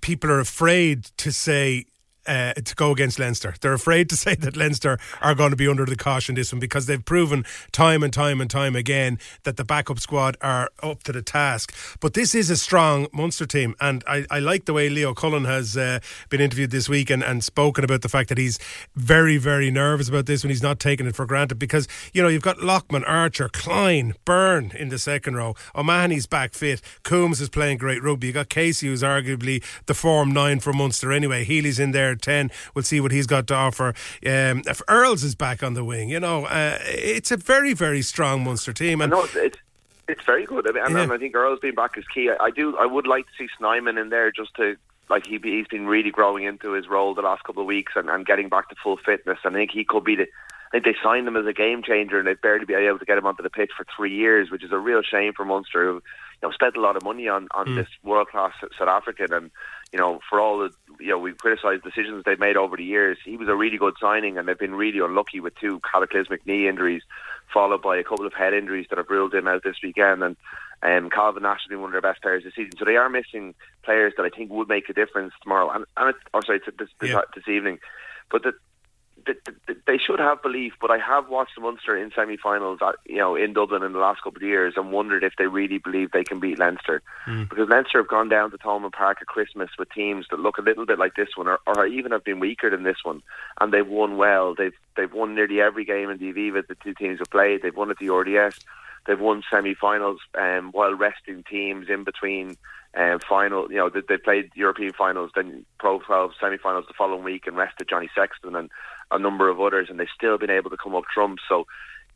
[0.00, 1.86] people are afraid to say
[2.26, 3.54] uh, to go against Leinster.
[3.60, 6.60] They're afraid to say that Leinster are going to be under the caution this one
[6.60, 11.02] because they've proven time and time and time again that the backup squad are up
[11.04, 11.74] to the task.
[12.00, 15.44] But this is a strong Munster team, and I, I like the way Leo Cullen
[15.44, 18.58] has uh, been interviewed this week and, and spoken about the fact that he's
[18.94, 22.28] very, very nervous about this when he's not taking it for granted because, you know,
[22.28, 25.54] you've got Lockman, Archer, Kleyn, Beirne in the second row.
[25.74, 26.80] O'Mahony's back fit.
[27.02, 28.28] Coombes is playing great rugby.
[28.28, 31.44] You've got Casey, who's arguably the form nine for Munster anyway.
[31.44, 32.50] Healy's in there 10.
[32.74, 33.88] We'll see what he's got to offer.
[34.26, 38.02] Um, if Earls is back on the wing, you know, uh, it's a very, very
[38.02, 39.00] strong Munster team.
[39.00, 39.58] And no, it's,
[40.08, 40.68] it's very good.
[40.68, 41.02] I mean, and, yeah.
[41.02, 42.30] and I think Earls being back is key.
[42.30, 42.76] I, I, do.
[42.76, 44.76] I would like to see Snyman in there just to
[45.08, 48.08] like he he's been really growing into his role the last couple of weeks and,
[48.08, 49.38] and getting back to full fitness.
[49.44, 50.26] I think he could be the.
[50.68, 53.04] I think they signed him as a game changer and they've barely been able to
[53.04, 55.84] get him onto the pitch for three years, which is a real shame for Munster,
[55.84, 56.02] who you
[56.42, 57.76] know spent a lot of money on on mm.
[57.76, 59.50] this world class South African and
[59.92, 60.70] you know, for all the,
[61.02, 63.18] you know, we criticised decisions they've made over the years.
[63.24, 66.68] He was a really good signing, and they've been really unlucky with two cataclysmic knee
[66.68, 67.02] injuries,
[67.52, 70.22] followed by a couple of head injuries that have ruled him out this weekend.
[70.22, 70.36] And
[70.82, 72.72] um, Calvin Nash has been one of their best players this season.
[72.78, 76.10] So they are missing players that I think would make a difference tomorrow, and, and
[76.10, 77.20] it, or sorry, this, this, yeah.
[77.34, 77.78] this evening.
[78.30, 78.52] But the,
[79.86, 83.52] they should have belief, but I have watched Munster in semi-finals, at, you know, in
[83.52, 86.40] Dublin in the last couple of years, and wondered if they really believe they can
[86.40, 87.48] beat Leinster, mm.
[87.48, 90.62] because Leinster have gone down to Thomond Park at Christmas with teams that look a
[90.62, 93.22] little bit like this one, or, or even have been weaker than this one,
[93.60, 94.54] and they've won well.
[94.54, 97.62] They've they've won nearly every game in the Aviva the two teams have played.
[97.62, 98.58] They've won at the RDS.
[99.06, 102.56] They've won semi-finals um, while resting teams in between
[102.96, 103.70] um, final.
[103.70, 107.56] You know, they, they played European finals, then Pro 12 semi-finals the following week, and
[107.56, 108.70] rested Johnny Sexton and
[109.12, 111.42] a number of others, and they've still been able to come up trumps.
[111.48, 111.66] So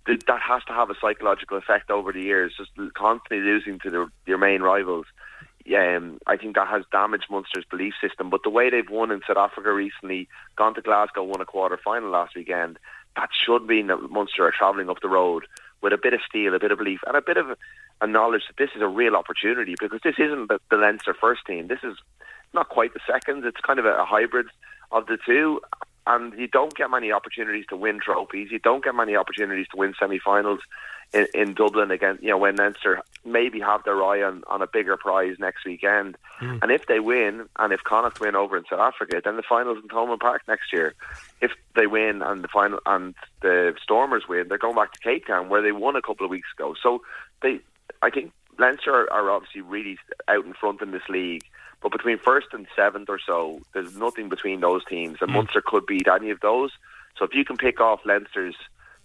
[0.06, 2.54] th- that has to have a psychological effect over the years.
[2.56, 5.06] Just constantly losing to the, your main rivals.
[5.74, 8.30] Um, I think that has damaged Munster's belief system.
[8.30, 11.78] But the way they've won in South Africa recently, gone to Glasgow, won a quarter
[11.82, 12.78] final last weekend,
[13.16, 15.44] that should mean that Munster are travelling up the road
[15.82, 17.46] with a bit of steel, a bit of belief, and a bit of
[18.00, 21.40] a knowledge that this is a real opportunity because this isn't the, the Leinster first
[21.46, 21.68] team.
[21.68, 21.96] This is
[22.54, 23.44] not quite the second.
[23.44, 24.46] It's kind of a, a hybrid
[24.92, 25.60] of the two
[26.06, 28.50] and you don't get many opportunities to win trophies.
[28.50, 30.60] You don't get many opportunities to win semi-finals
[31.12, 32.18] in, in Dublin again.
[32.20, 36.16] You know when Leinster maybe have their eye on, on a bigger prize next weekend,
[36.38, 36.58] mm.
[36.62, 39.78] and if they win, and if Connacht win over in South Africa, then the finals
[39.82, 40.94] in Thomond Park next year.
[41.40, 45.26] If they win and the final and the Stormers win, they're going back to Cape
[45.26, 46.74] Town where they won a couple of weeks ago.
[46.82, 47.02] So
[47.42, 47.60] they,
[48.02, 51.44] I think Leinster are, are obviously really out in front in this league.
[51.82, 55.34] But between first and seventh or so, there's nothing between those teams, and mm.
[55.34, 56.70] Munster could beat any of those.
[57.18, 58.56] So if you can pick off Leinster's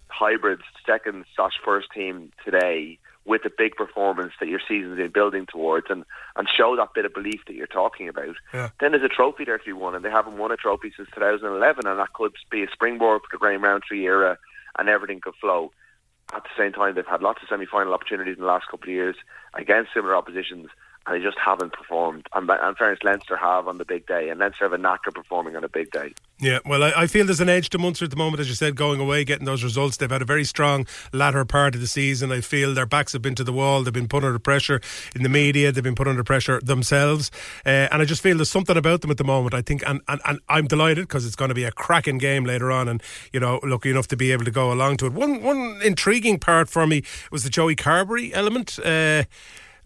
[0.08, 5.46] hybrid second slash first team today with a big performance that your season's been building
[5.46, 6.04] towards and,
[6.36, 8.70] and show that bit of belief that you're talking about, yeah.
[8.80, 9.94] then there's a trophy there to be won.
[9.94, 13.28] And they haven't won a trophy since 2011, and that could be a springboard for
[13.30, 14.38] the Graham Rowntree era,
[14.78, 15.70] and everything could flow.
[16.34, 18.88] At the same time, they've had lots of semi final opportunities in the last couple
[18.88, 19.16] of years
[19.54, 20.68] against similar oppositions
[21.06, 22.26] and they just haven't performed.
[22.34, 25.14] And, and fairness, Leinster have on the big day, and Leinster have a knack of
[25.14, 26.14] performing on a big day.
[26.40, 28.56] Yeah, well, I, I, feel there's an edge to Munster at the moment, as you
[28.56, 29.96] said, going away, getting those results.
[29.96, 32.32] They've had a very strong latter part of the season.
[32.32, 33.84] I feel their backs have been to the wall.
[33.84, 34.80] They've been put under pressure
[35.14, 35.70] in the media.
[35.70, 37.30] They've been put under pressure themselves,
[37.64, 39.54] uh, and I just feel there's something about them at the moment.
[39.54, 42.44] I think, and, and, and I'm delighted because it's going to be a cracking game
[42.44, 43.00] later on, and
[43.32, 45.12] you know, lucky enough to be able to go along to it.
[45.12, 48.80] One one intriguing part for me was the Joey Carbery element.
[48.84, 49.24] Uh,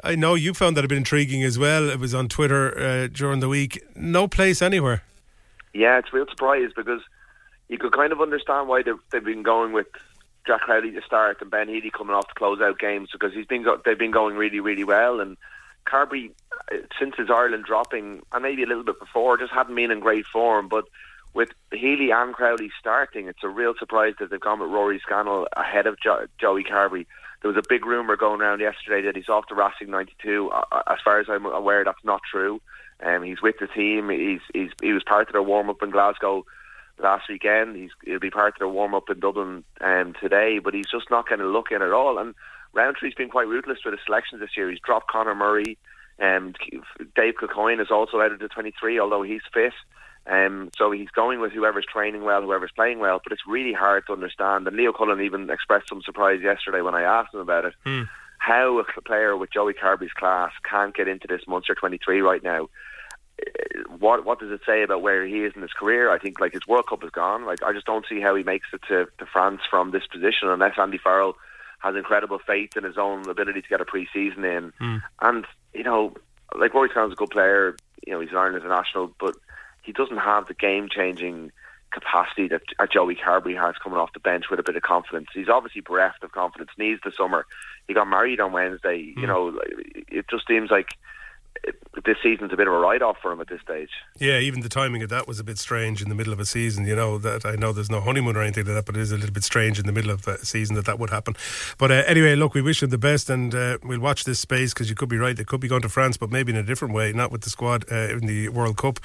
[0.04, 1.88] I know you found that a bit intriguing as well.
[1.88, 3.82] It was on Twitter uh, during the week.
[3.94, 5.02] No place anywhere.
[5.72, 7.00] Yeah, it's a real surprise because
[7.68, 9.86] you could kind of understand why they've, been going with
[10.46, 13.46] Jack Crowley to start and Ben Healy coming off to close out games because he's
[13.46, 15.36] been they've been going really really well and
[15.86, 16.30] Carbery
[16.72, 20.00] uh, since his Ireland dropping and maybe a little bit before just hadn't been in
[20.00, 20.84] great form but
[21.34, 25.48] with Healy and Crowley starting it's a real surprise that they've gone with Rory Scannell
[25.56, 27.06] ahead of jo- Joey Carbery
[27.46, 30.50] there was a big rumour going around yesterday that he's off to Racing 92.
[30.52, 32.60] Uh, uh, as far as I'm aware, that's not true.
[33.00, 34.08] Um, he's with the team.
[34.08, 36.44] He's, he's he was part of their warm up in Glasgow
[36.98, 37.76] last weekend.
[37.76, 41.08] He's he'll be part of their warm up in Dublin um, today, but he's just
[41.08, 42.18] not kind of looking at all.
[42.18, 42.34] And
[42.74, 44.68] Rowntree's been quite ruthless with his selections this year.
[44.68, 45.78] He's dropped Conor Murray.
[46.20, 46.52] Um,
[47.14, 49.74] Dave Kilcoyne is also out of the 23, although he's fit.
[50.28, 54.06] Um, so he's going with whoever's training well, whoever's playing well, but it's really hard
[54.06, 54.66] to understand.
[54.66, 57.74] And Leo Cullen even expressed some surprise yesterday when I asked him about it.
[57.84, 58.02] Hmm.
[58.38, 62.68] How a player with Joey Carbery's class can't get into this Munster 23 right now.
[63.40, 66.10] Uh, what what does it say about where he is in his career?
[66.10, 67.46] I think like his World Cup is gone.
[67.46, 70.48] Like I just don't see how he makes it to, to France from this position
[70.48, 71.36] unless Andy Farrell
[71.80, 74.72] has incredible faith in his own ability to get a pre-season in.
[74.78, 74.96] Hmm.
[75.20, 76.14] And you know,
[76.58, 77.76] like Rory Scannell's a good player.
[78.06, 79.34] You know, he's an Ireland international, but
[79.86, 81.52] he doesn't have the game changing
[81.92, 85.28] capacity that Joey Carbery has coming off the bench with a bit of confidence.
[85.32, 86.70] He's obviously bereft of confidence.
[86.76, 87.46] Needs the summer.
[87.86, 88.98] He got married on Wednesday.
[88.98, 89.06] Mm.
[89.06, 89.26] You hmm.
[89.26, 89.60] know,
[90.08, 90.88] it just seems like
[92.04, 93.90] this season's a bit of a write-off for him at this stage.
[94.18, 96.44] Yeah, even the timing of that was a bit strange in the middle of a
[96.44, 96.86] season.
[96.86, 99.12] You know that I know there's no honeymoon or anything like that, but it is
[99.12, 101.34] a little bit strange in the middle of the season that that would happen.
[101.78, 104.72] But uh, anyway, look, we wish him the best, and uh, we'll watch this space
[104.72, 105.36] because you could be right.
[105.36, 107.50] They could be going to France, but maybe in a different way, not with the
[107.50, 109.00] squad uh, in the World Cup,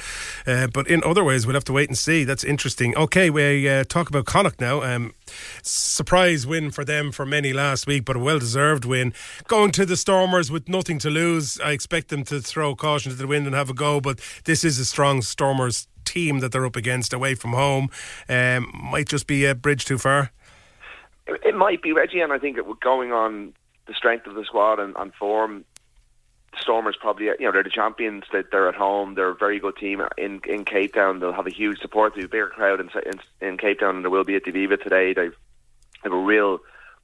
[0.46, 1.46] uh, but in other ways.
[1.46, 2.24] We'll have to wait and see.
[2.24, 2.96] That's interesting.
[2.96, 4.84] Okay, we uh, talk about Connacht now.
[4.84, 5.14] Um,
[5.64, 9.14] surprise win for them for many last week, but a well deserved win.
[9.48, 13.18] Going to the Stormers with nothing to lose, I expect them to throw caution to
[13.18, 16.66] the wind and have a go, but this is a strong Stormers team that they're
[16.66, 17.90] up against away from home.
[18.28, 20.32] Um, might just be a bridge too far.
[21.28, 23.54] It might be Reggie, and I think it would going on
[23.88, 25.66] the strength of the squad and, and form.
[26.60, 28.26] Stormers probably, you know, they're the champions.
[28.34, 29.16] That they're at home.
[29.16, 31.20] They're a very good team in in Cape Town.
[31.20, 32.14] They'll have a huge support.
[32.14, 34.52] There's a bigger crowd in, in, in Cape Town than there will be at the
[34.52, 35.14] Aviva today.
[35.14, 35.36] They've
[36.04, 36.60] have a real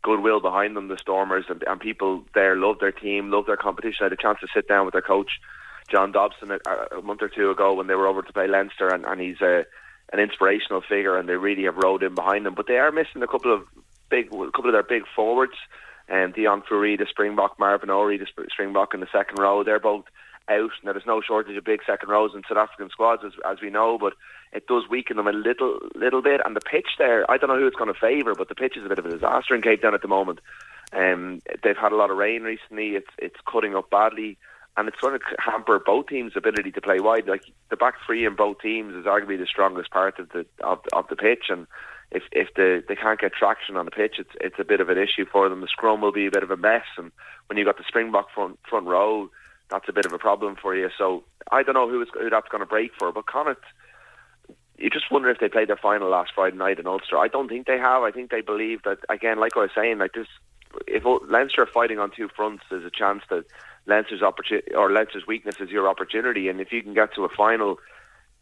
[0.07, 0.87] goodwill behind them.
[0.87, 4.01] The Stormers and, and people there love their team, love their competition.
[4.01, 5.31] I had a chance to sit down with their coach
[5.91, 8.87] John Dobson a, a month or two ago when they were over to play Leinster,
[8.87, 9.65] and, and he's a
[10.13, 12.55] an inspirational figure, and they really have rode in behind them.
[12.55, 13.63] But they are missing a couple of
[14.09, 15.57] big, a couple of their big forwards,
[16.07, 19.65] and um, Deon Fourie, the Springbok, Marvin Orie, the Springbok in the second row.
[19.65, 20.05] They're both
[20.49, 20.71] out.
[20.83, 23.69] Now there's no shortage of big second rows in South African squads, as, as we
[23.69, 24.13] know, but
[24.53, 26.41] it does weaken them a little, little bit.
[26.45, 28.77] And the pitch there, I don't know who it's going to favour, but the pitch
[28.77, 30.39] is a bit of a disaster in Cape Town at the moment.
[30.93, 32.95] Um, they've had a lot of rain recently.
[32.95, 34.37] It's it's cutting up badly
[34.77, 37.27] and it's going to hamper both teams' ability to play wide.
[37.27, 40.79] Like the back three in both teams is arguably the strongest part of the of,
[40.93, 41.65] of the pitch, and
[42.11, 44.89] if if the, they can't get traction on the pitch, it's it's a bit of
[44.89, 45.61] an issue for them.
[45.61, 47.11] The scrum will be a bit of a mess, and
[47.47, 49.29] when you've got the Springbok front front row,
[49.69, 50.89] that's a bit of a problem for you.
[50.97, 53.63] So I don't know who, who that's going to break for, but Connacht.
[54.77, 57.17] You just wonder if they played their final last Friday night in Ulster.
[57.17, 58.03] I don't think they have.
[58.03, 60.27] I think they believe that again, like I was saying, like this.
[60.85, 63.45] If Leinster are fighting on two fronts, there's a chance that
[63.87, 66.49] Leinster's opportunity or Leinster's weakness is your opportunity.
[66.49, 67.79] And if you can get to a final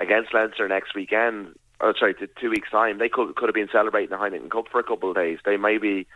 [0.01, 4.09] against Leinster next weekend, oh, sorry, two weeks' time, they could could have been celebrating
[4.09, 5.39] the Heineken Cup for a couple of days.
[5.45, 6.07] They maybe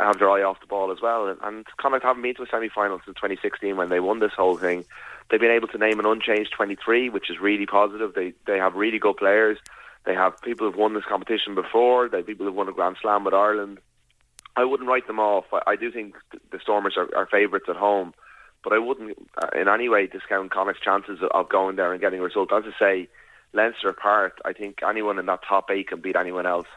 [0.00, 1.26] have their eye off the ball as well.
[1.26, 4.56] And, and Connacht haven't been to a semi-final since 2016 when they won this whole
[4.56, 4.84] thing.
[5.28, 8.14] They've been able to name an unchanged 23, which is really positive.
[8.14, 9.58] They they have really good players.
[10.06, 12.08] They have people who've won this competition before.
[12.08, 13.78] They have people who've won a Grand Slam with Ireland.
[14.56, 15.44] I wouldn't write them off.
[15.52, 16.14] I, I do think
[16.50, 18.14] the Stormers are, are favourites at home,
[18.64, 22.20] but I wouldn't uh, in any way discount Connacht's chances of going there and getting
[22.20, 22.52] a result.
[22.52, 23.08] As I say,
[23.52, 26.68] Leinster apart, I think anyone in that top eight can beat anyone else.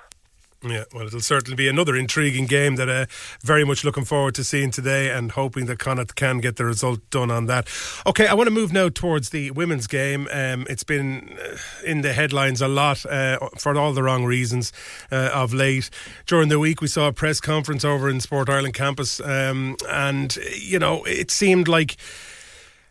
[0.63, 3.07] Yeah, well, it'll certainly be another intriguing game that uh,
[3.41, 6.99] very much looking forward to seeing today and hoping that Connacht can get the result
[7.09, 7.67] done on that.
[8.05, 10.27] Okay, I want to move now towards the women's game.
[10.31, 14.71] Um, it's been uh, in the headlines a lot uh, for all the wrong reasons
[15.11, 15.89] uh, of late.
[16.27, 20.37] During the week, we saw a press conference over in Sport Ireland campus, um, and,
[20.55, 21.97] you know, it seemed like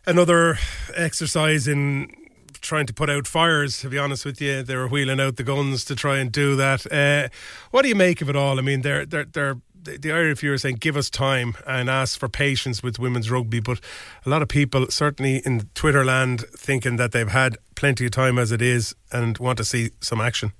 [0.05, 0.57] another
[0.93, 2.13] exercise in
[2.61, 3.79] trying to put out fires.
[3.79, 6.55] To be honest with you, they were wheeling out the guns to try and do
[6.55, 6.91] that.
[6.91, 7.29] Uh,
[7.71, 8.59] what do you make of it all?
[8.59, 12.29] I mean, they're they're they're the IRFU are saying give us time and ask for
[12.29, 13.79] patience with women's rugby, but
[14.25, 18.37] a lot of people, certainly in Twitter land, thinking that they've had plenty of time
[18.37, 20.51] as it is and want to see some action.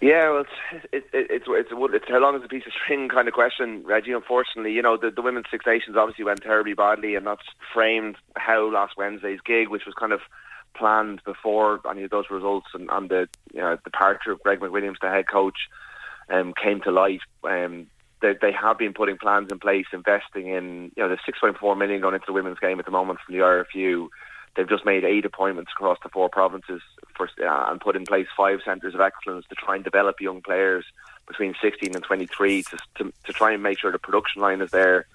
[0.00, 3.08] Yeah, well, it's it, it, it's it's it's how long is a piece of string
[3.08, 4.10] kind of question, Reggie.
[4.10, 8.16] Unfortunately, you know the the women's Six Nations obviously went terribly badly, and that's framed
[8.34, 10.20] how last Wednesday's gig, which was kind of
[10.74, 15.00] planned before any of those results and, and the you know, departure of Greg McWilliams,
[15.00, 15.68] the head coach,
[16.30, 17.20] um, came to light.
[17.44, 17.86] Um,
[18.20, 22.00] they, they have been putting plans in place, investing in you know the 6.4 million
[22.00, 24.08] going into the women's game at the moment from the RFU.
[24.54, 26.82] They've just made eight appointments across the four provinces
[27.16, 30.42] for, uh, and put in place five centres of excellence to try and develop young
[30.42, 30.84] players
[31.26, 34.70] between 16 and 23 to, to, to try and make sure the production line is
[34.70, 35.06] there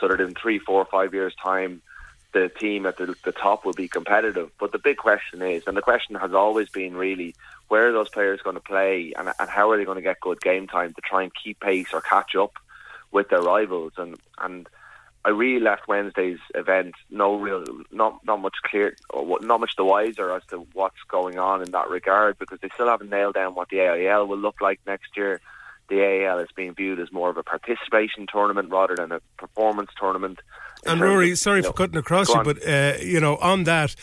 [0.00, 1.82] so that in three, four, five years' time,
[2.36, 4.50] the team at the, the top will be competitive.
[4.58, 7.34] But the big question is, and the question has always been really,
[7.68, 10.20] where are those players going to play and, and how are they going to get
[10.20, 12.52] good game time to try and keep pace or catch up
[13.10, 13.94] with their rivals?
[13.96, 14.68] And and
[15.24, 19.84] I really left Wednesday's event no real, not not much clear, or not much the
[19.84, 23.54] wiser as to what's going on in that regard because they still haven't nailed down
[23.54, 25.40] what the AIL will look like next year.
[25.88, 29.90] The AIL is being viewed as more of a participation tournament rather than a performance
[29.98, 30.40] tournament.
[30.84, 33.94] And Rory, sorry for cutting across you, but uh, you know, on that,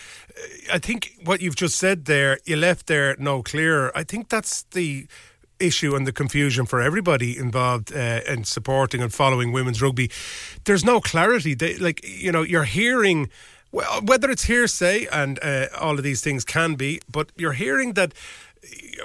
[0.72, 3.91] I think what you've just said there, you left there no clearer.
[3.96, 5.08] I think that's the
[5.60, 10.10] issue and the confusion for everybody involved uh, in supporting and following women's rugby.
[10.65, 11.54] There's no clarity.
[11.54, 13.30] They, like you know, you're hearing.
[13.72, 17.93] Well, whether it's hearsay and uh, all of these things can be, but you're hearing
[17.93, 18.13] that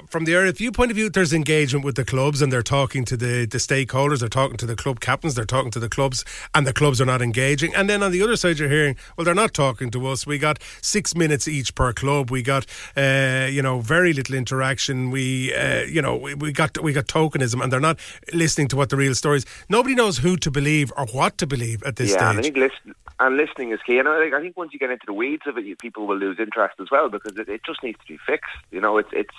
[0.07, 3.17] from the RFU point of view, there's engagement with the clubs and they're talking to
[3.17, 6.23] the, the stakeholders, they're talking to the club captains, they're talking to the clubs,
[6.55, 7.73] and the clubs are not engaging.
[7.75, 10.25] And then on the other side, you're hearing, well, they're not talking to us.
[10.25, 12.31] We got six minutes each per club.
[12.31, 15.11] We got, uh, you know, very little interaction.
[15.11, 17.99] We, uh, you know, we, we got we got tokenism, and they're not
[18.33, 19.45] listening to what the real story is.
[19.67, 22.29] Nobody knows who to believe or what to believe at this yeah, stage.
[22.29, 23.99] And I think listen, and listening is key.
[23.99, 26.37] And I, I think once you get into the weeds of it, people will lose
[26.39, 28.51] interest as well because it, it just needs to be fixed.
[28.71, 29.35] You know, it's it's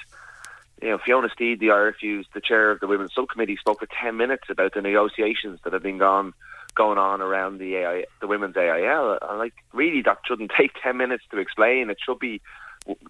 [0.83, 4.17] you know, Fiona Steed, the IRFU's the chair of the women's subcommittee, spoke for ten
[4.17, 6.33] minutes about the negotiations that have been gone
[6.75, 9.19] going on around the AI, the women's AIL.
[9.21, 11.91] And like, really, that shouldn't take ten minutes to explain.
[11.91, 12.41] It should be,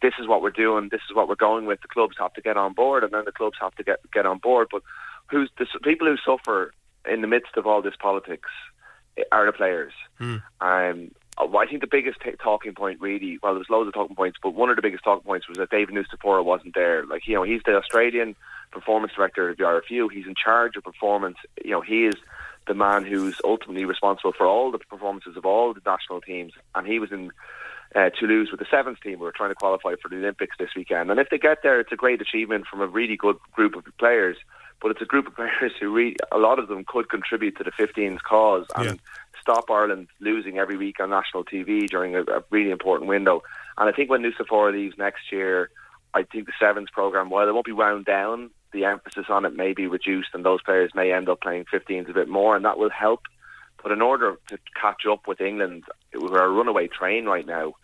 [0.03, 1.81] this is what we're doing, this is what we're going with.
[1.83, 4.27] The clubs have to get on board, and then the clubs have to get get
[4.27, 4.69] on board.
[4.71, 4.83] But
[5.31, 6.73] who's the people who suffer
[7.09, 8.51] in the midst of all this politics
[9.33, 9.93] are the players.
[10.21, 10.43] Mm.
[10.61, 14.17] Um, I think the biggest t- talking point really, well, there was loads of talking
[14.17, 17.07] points, but one of the biggest talking points was that David Nucifora wasn't there.
[17.07, 18.37] Like, you know, he's the Australian
[18.71, 20.09] performance director of the RFU.
[20.13, 21.37] He's in charge of performance.
[21.65, 22.15] You know, he is
[22.67, 26.53] the man who's ultimately responsible for all the performances of all the national teams.
[26.75, 27.31] And he was in
[27.95, 30.71] uh, Toulouse with the sevens team who are trying to qualify for the Olympics this
[30.77, 31.11] weekend.
[31.11, 33.85] And if they get there, it's a great achievement from a really good group of
[33.99, 34.37] players.
[34.81, 37.65] But it's a group of players who really, a lot of them could contribute to
[37.65, 38.67] the 15's cause.
[38.77, 38.95] And yeah
[39.41, 43.43] stop Ireland losing every week on national TV during a, a really important window.
[43.79, 45.71] And I think when Nucifora leaves next year,
[46.15, 49.55] I think the sevens program, while it won't be wound down, the emphasis on it
[49.55, 52.65] may be reduced, and those players may end up playing 15s a bit more, and
[52.65, 53.23] that will help.
[53.83, 55.85] But in order to catch up with England,
[56.15, 57.75] we're a runaway train right now.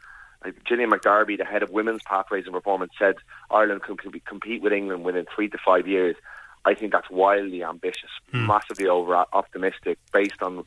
[0.44, 3.16] Like Gillian McDarby, the head of women's pathways and performance, said
[3.50, 6.16] Ireland can be compete with England within three to five years.
[6.64, 8.46] I think that's wildly ambitious, mm.
[8.46, 10.64] massively over optimistic, based on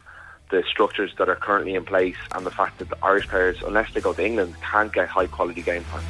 [0.50, 3.94] the structures that are currently in place and the fact that the Irish players, unless
[3.94, 6.04] they go to England, can't get high quality game time.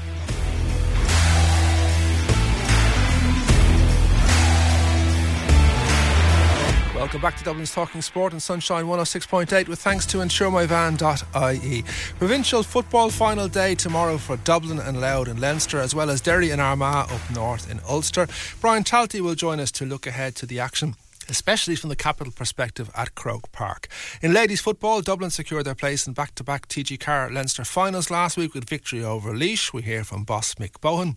[6.96, 11.84] Welcome back to Dublin's Talking Sport and Sunshine 106.8 with thanks to insuremyvan.ie.
[12.18, 16.52] Provincial football final day tomorrow for Dublin and Louth in Leinster as well as Derry
[16.52, 18.28] and Armagh up north in Ulster.
[18.60, 20.96] Brian Talty will join us to look ahead to the action
[21.30, 23.88] especially from the capital perspective at Croke Park.
[24.22, 28.38] In ladies football, Dublin secured their place in back to back TG4 Leinster finals last
[28.38, 29.74] week with victory over Laois.
[29.74, 31.16] We hear from boss Mick Bohan.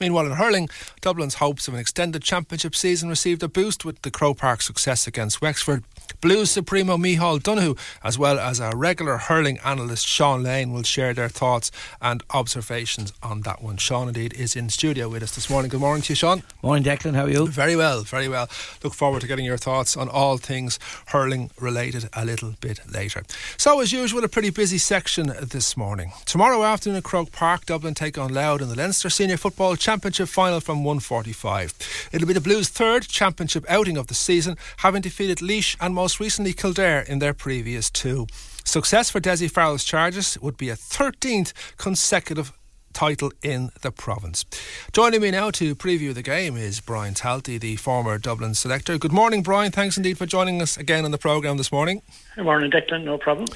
[0.00, 0.68] Meanwhile, in hurling,
[1.00, 5.06] Dublin's hopes of an extended championship season received a boost with the Croke Park success
[5.06, 5.84] against Wexford.
[6.20, 11.14] Blues Supremo Micheál Donoghue, as well as our regular hurling analyst Sean Lane, will share
[11.14, 13.76] their thoughts and observations on that one.
[13.76, 15.68] Sean, indeed, is in studio with us this morning.
[15.70, 16.42] Good morning to you, Sean.
[16.62, 17.14] Morning, Declan.
[17.14, 17.46] How are you?
[17.48, 18.48] Very well, very well.
[18.82, 23.22] Look forward to getting your thoughts on all things hurling related a little bit later.
[23.56, 26.12] So, as usual, a pretty busy section this morning.
[26.26, 30.28] Tomorrow afternoon at Croke Park, Dublin take on Louth in the Leinster Senior Football Championship
[30.28, 32.08] final from 1:45.
[32.12, 36.20] It'll be the Blues' third championship outing of the season, having defeated Laois and most
[36.20, 38.24] recently Kildare in their previous two.
[38.64, 42.52] Success for Dessie Farrell's charges would be a 13th consecutive
[42.98, 44.44] title in the province.
[44.90, 48.98] Joining me now to preview the game is Brian Talty, the former Dublin selector.
[48.98, 49.70] Good morning, Brian.
[49.70, 52.02] Thanks indeed for joining us again on the programme this morning.
[52.34, 53.04] Good morning, Declan.
[53.04, 53.46] No problem.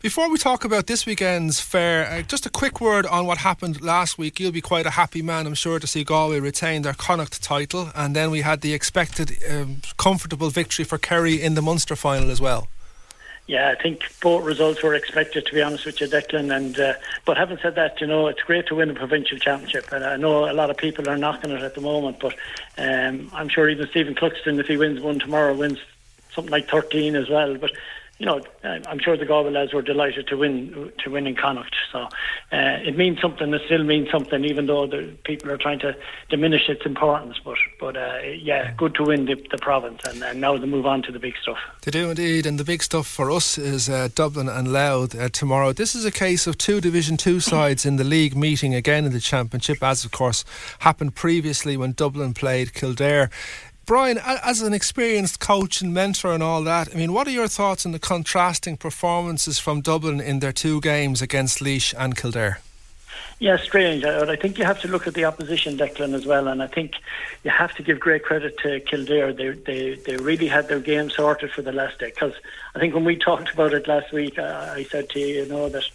[0.00, 3.82] Before we talk about this weekend's fare, uh, just a quick word on what happened
[3.82, 4.40] last week.
[4.40, 7.90] You'll be quite a happy man, I'm sure, to see Galway retain their Connacht title,
[7.94, 12.30] and then we had the expected um, comfortable victory for Kerry in the Munster final
[12.30, 12.68] as well.
[13.48, 16.54] Yeah, I think both results were expected, to be honest with you, Declan.
[16.54, 16.92] And uh,
[17.24, 20.16] but having said that, you know it's great to win a provincial championship, and I
[20.16, 22.20] know a lot of people are knocking it at the moment.
[22.20, 22.34] But
[22.76, 25.78] um, I'm sure even Stephen Cluxton, if he wins one tomorrow, wins
[26.34, 27.56] something like 13 as well.
[27.56, 27.72] But
[28.18, 31.76] you know, I'm sure the Galway lads were delighted to win to win in Connacht.
[31.92, 32.08] So uh,
[32.50, 33.54] it means something.
[33.54, 35.96] It still means something, even though the people are trying to
[36.28, 37.36] diminish its importance.
[37.44, 40.84] But but uh, yeah, good to win the, the province, and, and, now they move
[40.84, 41.58] on to the big stuff.
[41.82, 45.28] They do indeed, and the big stuff for us is uh, Dublin and Louth uh,
[45.28, 45.72] tomorrow.
[45.72, 49.12] This is a case of two Division Two sides in the league meeting again in
[49.12, 50.44] the Championship, as of course
[50.80, 53.30] happened previously when Dublin played Kildare.
[53.88, 57.48] Brian, as an experienced coach and mentor and all that, I mean, what are your
[57.48, 62.60] thoughts on the contrasting performances from Dublin in their two games against Laois and Kildare?
[63.38, 64.04] Yeah, strange.
[64.04, 66.48] I, think you have to look at the opposition, Declan, as well.
[66.48, 66.96] And I think
[67.44, 69.32] you have to give great credit to Kildare.
[69.32, 72.10] They they, they really had their game sorted for the last day.
[72.10, 72.34] Because
[72.74, 75.46] I think when we talked about it last week, I, I said to you, you
[75.46, 75.88] know, that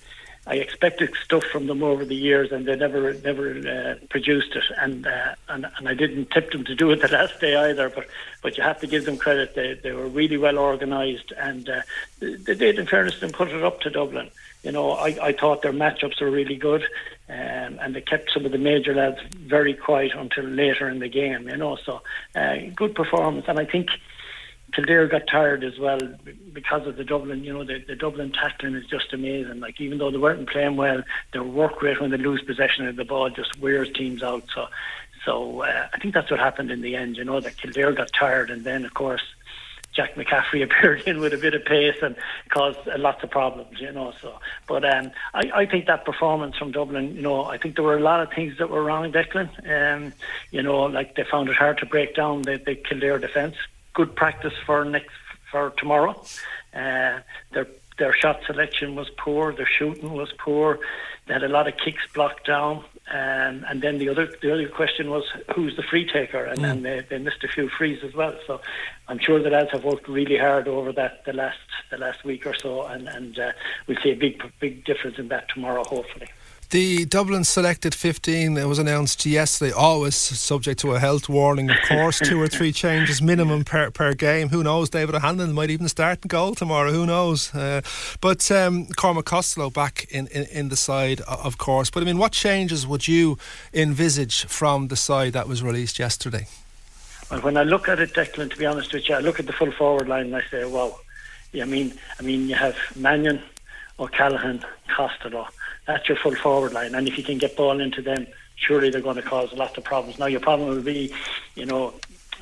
[0.46, 4.64] I expected stuff from them over the years, and they never never uh, produced it.
[4.78, 7.90] And, uh, and and I didn't tip them to do it the last day either.
[7.90, 8.08] But
[8.42, 9.56] but you have to give them credit.
[9.56, 11.82] They they were really well organised, and uh,
[12.20, 14.30] they did, in fairness, and put it up to Dublin.
[14.64, 16.84] You know, I, I thought their matchups were really good,
[17.30, 21.10] um, and they kept some of the major lads very quiet until later in the
[21.10, 21.48] game.
[21.48, 22.02] You know, so
[22.36, 23.90] uh, good performance, and I think
[24.74, 26.00] Kildare got tired as well
[26.52, 27.44] because of the Dublin.
[27.44, 29.60] You know, the, the Dublin tackling is just amazing.
[29.60, 32.96] Like even though they weren't playing well, their work rate when they lose possession of
[32.96, 34.44] the ball just wears teams out.
[34.54, 34.68] So,
[35.26, 37.18] so uh, I think that's what happened in the end.
[37.18, 39.24] You know, that Kildare got tired, and then of course.
[39.96, 42.16] Jack McCaffrey appeared in with a bit of pace and
[42.50, 44.12] caused uh, lots of problems, you know.
[44.20, 47.84] So, but um, I, I think that performance from Dublin, you know, I think there
[47.84, 49.52] were a lot of things that were wrong, Declan.
[49.70, 50.12] Um,
[50.50, 53.56] you know, like they found it hard to break down the, the Kildare defence
[53.94, 55.16] good practice for next
[55.52, 56.20] for tomorrow.
[56.74, 57.20] Uh,
[57.52, 57.68] their
[57.98, 59.54] their shot selection was poor.
[59.54, 60.80] Their shooting was poor.
[61.28, 62.84] They had a lot of kicks blocked down.
[63.12, 66.84] Um, and then the other the other question was who's the free taker, and then
[66.84, 68.34] they, they missed a few frees as well.
[68.48, 68.62] So
[69.10, 71.60] I'm sure the lads have worked really hard over that the last
[71.92, 73.52] the last week or so, and and uh,
[73.88, 76.30] we'll see a big big difference in that tomorrow, hopefully.
[76.74, 81.78] The Dublin selected 15 it was announced yesterday, always subject to a health warning, of
[81.88, 82.18] course.
[82.18, 84.50] two or three changes minimum per, per game.
[84.50, 84.90] Who knows?
[84.90, 86.92] David O'Hanlon might even start in goal tomorrow.
[86.92, 87.54] Who knows?
[87.54, 87.82] Uh,
[88.22, 91.92] but um, Cormac Costello back in, in, in, the side, of course.
[91.92, 93.38] But I mean, what changes would you
[93.72, 96.48] envisage from the side that was released yesterday?
[97.30, 99.46] Well, when I look at it, Declan, to be honest with you, I look at
[99.46, 100.98] the full forward line and I say, wow.
[101.54, 103.44] I mean, I mean, you have Mannion,
[104.00, 105.48] O'Callaghan, Costello
[105.86, 106.96] that's your full forward line.
[106.96, 109.84] And if you can get ball into them, surely they're going to cause lots of
[109.84, 110.20] problems.
[110.20, 111.14] Now, your problem will be,
[111.56, 111.94] you know,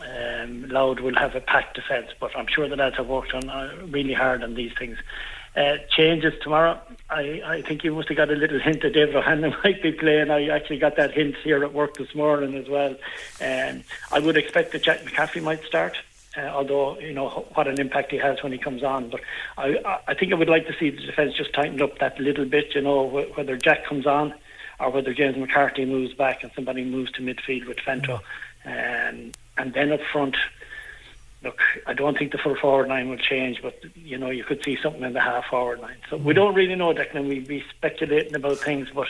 [0.01, 3.49] um, Louth will have a packed defence, but I'm sure the lads have worked on
[3.49, 4.97] uh, really hard on these things.
[5.55, 6.79] Uh, changes tomorrow.
[7.09, 9.91] I, I think you must have got a little hint that David O'Hanlon might be
[9.91, 10.31] playing.
[10.31, 12.95] I actually got that hint here at work this morning as well.
[13.41, 15.97] Um, I would expect that Jack McCaffrey might start
[16.37, 19.09] uh, although you know what an impact he has when he comes on.
[19.09, 19.21] But
[19.57, 22.45] I, I think I would like to see the defence just tightened up that little
[22.45, 22.73] bit.
[22.75, 23.03] You know,
[23.35, 24.33] whether Jack comes on
[24.79, 28.21] or whether James McCarthy moves back and somebody moves to midfield with Fento,
[28.65, 30.37] um, and then up front.
[31.43, 34.63] look, I don't think the full forward line will change, but you know you could
[34.63, 35.97] see something in the half forward line.
[36.09, 37.27] So we don't really know, Declan.
[37.27, 39.07] We'd be speculating about things, but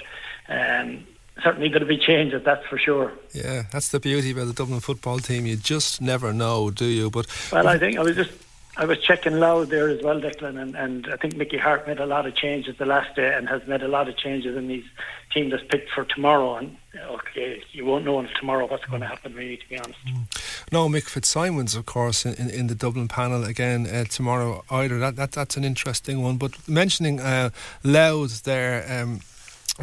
[0.49, 1.05] um,
[1.43, 3.11] certainly going to be changes, that's for sure.
[3.33, 5.45] Yeah, that's the beauty about the Dublin football team.
[5.45, 7.09] You just never know, do you?
[7.09, 8.31] But well, I think I was just
[8.77, 11.99] I was checking Louth there as well, Declan, and, and I think Mickey Harte made
[11.99, 14.67] a lot of changes the last day and has made a lot of changes in
[14.67, 14.85] these
[15.33, 16.55] team that's picked for tomorrow.
[16.55, 19.99] And okay, you won't know until tomorrow what's going to happen, really, to be honest.
[20.07, 20.71] Mm.
[20.71, 24.99] No, Mick Fitzsimons, of course, in, in the Dublin panel again uh, tomorrow either.
[24.99, 26.37] That, that That's an interesting one.
[26.37, 27.49] But mentioning uh,
[27.83, 29.19] Louth there, um,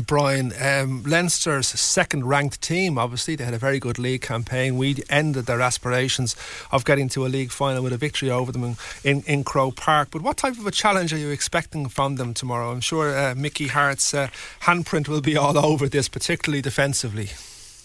[0.06, 4.76] Brian, um, Leinster's second ranked team, obviously, they had a very good league campaign.
[4.76, 6.36] We ended their aspirations
[6.70, 9.76] of getting to a league final with a victory over them in, in, in Croke
[9.76, 10.10] Park.
[10.12, 12.70] But what type of a challenge are you expecting from them tomorrow?
[12.70, 14.28] I'm sure uh, Mickey Harte's uh,
[14.62, 17.30] handprint will be all over this, particularly defensively.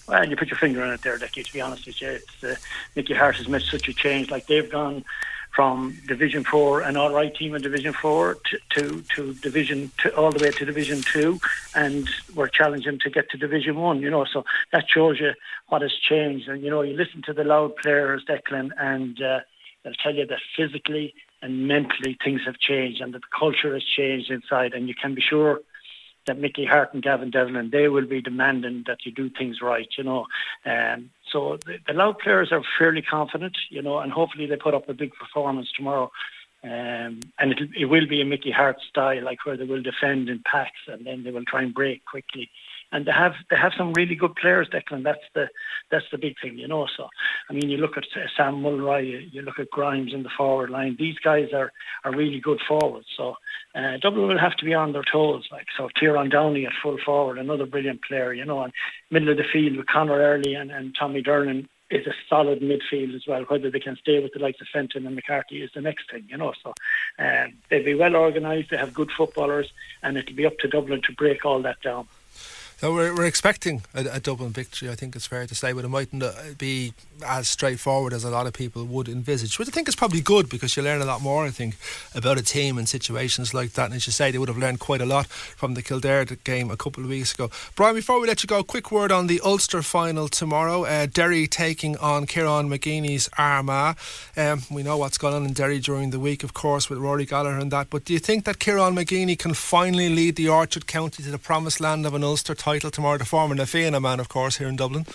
[0.08, 2.10] Well, you put your finger on it there, Dickie, to be honest with you.
[2.10, 2.56] It's, uh,
[2.96, 4.30] Mickey Harte has made such a change.
[4.30, 5.06] Like, they've gone
[5.54, 10.16] from Division Four, an all right team in Division Four, to, to, to Division to
[10.16, 11.40] all the way to Division Two,
[11.76, 14.02] and we're challenging to get to Division One.
[14.02, 15.34] You know, so that shows you
[15.68, 16.48] what has changed.
[16.48, 19.42] And you know, you listen to the Louth players, Declan, and uh,
[19.84, 23.84] they'll tell you that physically and mentally things have changed, and that the culture has
[23.84, 24.74] changed inside.
[24.74, 25.62] And you can be sure
[26.26, 29.88] that Mickey Harte and Gavin Devlin, they will be demanding that you do things right,
[29.98, 30.28] you know.
[30.66, 34.74] Um, so the, the Louth players are fairly confident, you know, and hopefully they put
[34.74, 36.12] up a big performance tomorrow.
[36.64, 40.30] Um, and it, it will be a Mickey Harte style, like where they will defend
[40.30, 42.50] in packs and then they will try and break quickly
[42.94, 45.04] and they have they have some really good players, Declan.
[45.04, 45.50] That's the
[45.92, 46.88] that's the big thing, you know.
[46.96, 47.10] So,
[47.50, 50.70] I mean, you look at uh, Sam Mulroy, you, look at Grimes in the forward
[50.70, 50.96] line.
[50.98, 51.74] These guys are
[52.04, 53.08] are really good forwards.
[53.18, 53.36] So,
[53.76, 55.48] uh, Dublin will have to be on their toes.
[55.52, 58.62] Like so, Tyrone Downey at full forward, another brilliant player, you know.
[58.62, 58.72] And
[59.10, 63.16] middle of the field with Conor Early and, and Tommy Durnin is a solid midfield
[63.16, 63.44] as well.
[63.48, 66.26] Whether they can stay with the likes of Fenton and McCarthy is the next thing,
[66.30, 66.54] you know.
[66.64, 66.74] So
[67.18, 68.70] um, they'll be well organised.
[68.70, 69.72] They have good footballers,
[70.04, 72.08] and it'll be up to Dublin to break all that down.
[72.84, 75.86] So we're, we're expecting a, a, Dublin victory, I think it's fair to say, but
[75.86, 76.94] it mightn't uh, be
[77.26, 79.58] as straightforward as a lot of people would envisage.
[79.58, 81.78] Which I think is probably good because you learn a lot more, I think,
[82.14, 83.86] about a team and situations like that.
[83.86, 86.70] And as you say, they would have learned quite a lot from the Kildare game
[86.70, 87.50] a couple of weeks ago.
[87.78, 90.84] Brian, before we let you go, quick word on the Ulster final tomorrow.
[90.84, 93.96] Uh, Derry taking on Kieran McGeeney's Armagh.
[94.36, 97.26] Um, we know what's gone on in Derry during the week, of course, with Rory
[97.26, 97.90] Gallagher and that.
[97.90, 101.38] But do you think that Kieran McGeeney can finally lead the Orchard County to the
[101.38, 102.73] promised land of an Ulster title?
[102.74, 103.18] Title tomorrow.
[103.18, 105.06] The former Na Fianna man, of course, here in Dublin.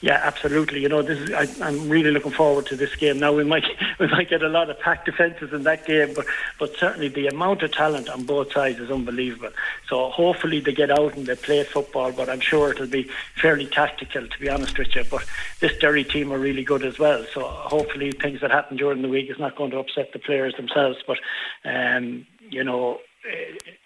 [0.00, 0.80] Yeah, absolutely.
[0.80, 3.18] You know, this is, I, am really looking forward to this game.
[3.18, 3.64] Now we might
[4.00, 6.26] we might get a lot of packed defences in that game, but
[6.58, 9.50] but certainly the amount of talent on both sides is unbelievable.
[9.88, 13.66] So hopefully they get out and they play football, but I'm sure it'll be fairly
[13.66, 15.04] tactical, to be honest with you.
[15.10, 15.24] But
[15.60, 17.24] this Derry team are really good as well.
[17.32, 20.54] So hopefully things that happen during the week is not going to upset the players
[20.54, 20.98] themselves.
[21.06, 21.18] But
[21.64, 23.00] um, you know,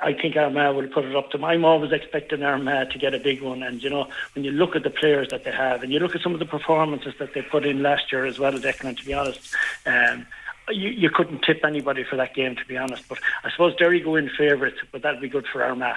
[0.00, 1.44] I think Armagh will put it up to them.
[1.44, 3.62] I'm always expecting Armagh to get a big one.
[3.62, 6.14] And, you know, when you look at the players that they have and you look
[6.14, 9.04] at some of the performances that they put in last year as well, Declan, to
[9.04, 9.54] be honest,
[9.86, 10.26] um,
[10.70, 13.08] you, you couldn't tip anybody for that game, to be honest.
[13.08, 15.96] But I suppose Derry go in favourites, but that'd be good for Armagh.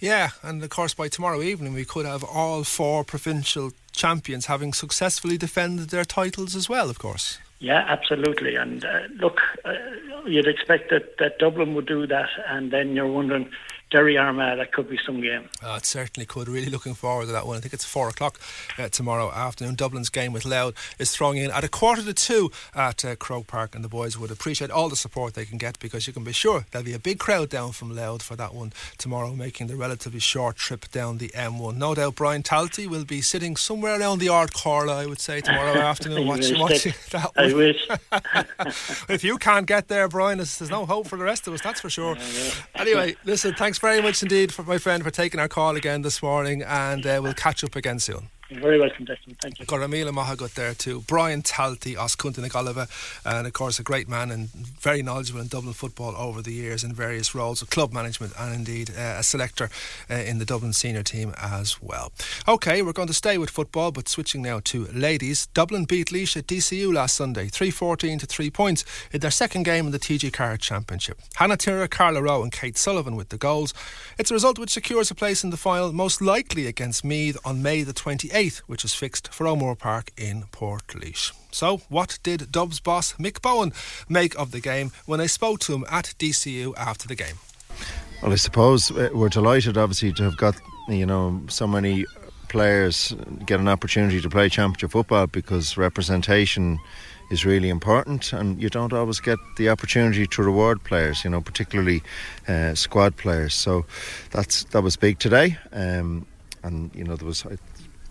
[0.00, 4.72] Yeah, and of course, by tomorrow evening, we could have all four provincial champions having
[4.72, 7.38] successfully defended their titles as well, of course.
[7.60, 8.54] Yeah, absolutely.
[8.54, 9.72] And uh, look, uh,
[10.26, 13.50] you'd expect that, that Dublin would do that, and then you're wondering
[13.90, 15.48] Derry Armagh, that could be some game.
[15.62, 16.48] Oh, it certainly could.
[16.48, 17.56] Really looking forward to that one.
[17.56, 18.38] I think it's four o'clock
[18.78, 19.76] uh, tomorrow afternoon.
[19.76, 23.46] Dublin's game with Louth is throwing in at a quarter to two at uh, Croke
[23.46, 26.22] Park, and the boys would appreciate all the support they can get because you can
[26.22, 29.68] be sure there'll be a big crowd down from Louth for that one tomorrow, making
[29.68, 31.76] the relatively short trip down the M1.
[31.76, 35.40] No doubt Brian Talty will be sitting somewhere around the Ard Chomhairle, I would say,
[35.40, 37.50] tomorrow afternoon watching, watching that one.
[37.50, 37.88] I wish.
[39.08, 41.80] if you can't get there, Brian, there's no hope for the rest of us, that's
[41.80, 42.16] for sure.
[42.74, 46.22] Anyway, listen, thanks very much indeed, for my friend, for taking our call again this
[46.22, 48.30] morning, and uh, we'll catch up again soon.
[48.50, 49.36] Very welcome, Declan.
[49.42, 49.66] Thank you.
[49.66, 51.02] Goramila Mahagut there too.
[51.06, 52.86] Brian Talty, Oskunta Oliver,
[53.26, 56.82] and of course a great man and very knowledgeable in Dublin football over the years
[56.82, 59.68] in various roles of club management and indeed uh, a selector
[60.08, 62.10] uh, in the Dublin senior team as well.
[62.48, 65.48] Okay, we're going to stay with football, but switching now to ladies.
[65.48, 68.82] Dublin beat Laois at DCU last Sunday, 3-14 to 3 points
[69.12, 71.20] in their second game in the TG4 Championship.
[71.34, 73.74] Hannah Tyrrell, Carla Rowe and Kate Sullivan with the goals.
[74.16, 77.62] It's a result which secures a place in the final, most likely against Meath on
[77.62, 81.32] May the 28th 8th, which is fixed for O'Moore Park in Portlaoise.
[81.50, 83.72] So, what did Dubs boss Mick Bohan
[84.08, 87.38] make of the game when I spoke to him at DCU after the game?
[88.22, 90.54] Well, I suppose uh, we're delighted, obviously, to have got
[90.88, 92.06] you know so many
[92.48, 93.12] players
[93.44, 96.78] get an opportunity to play championship football because representation
[97.32, 101.40] is really important, and you don't always get the opportunity to reward players, you know,
[101.40, 102.02] particularly
[102.46, 103.52] uh, squad players.
[103.52, 103.84] So
[104.30, 106.24] that's that was big today, um,
[106.62, 107.44] and you know there was.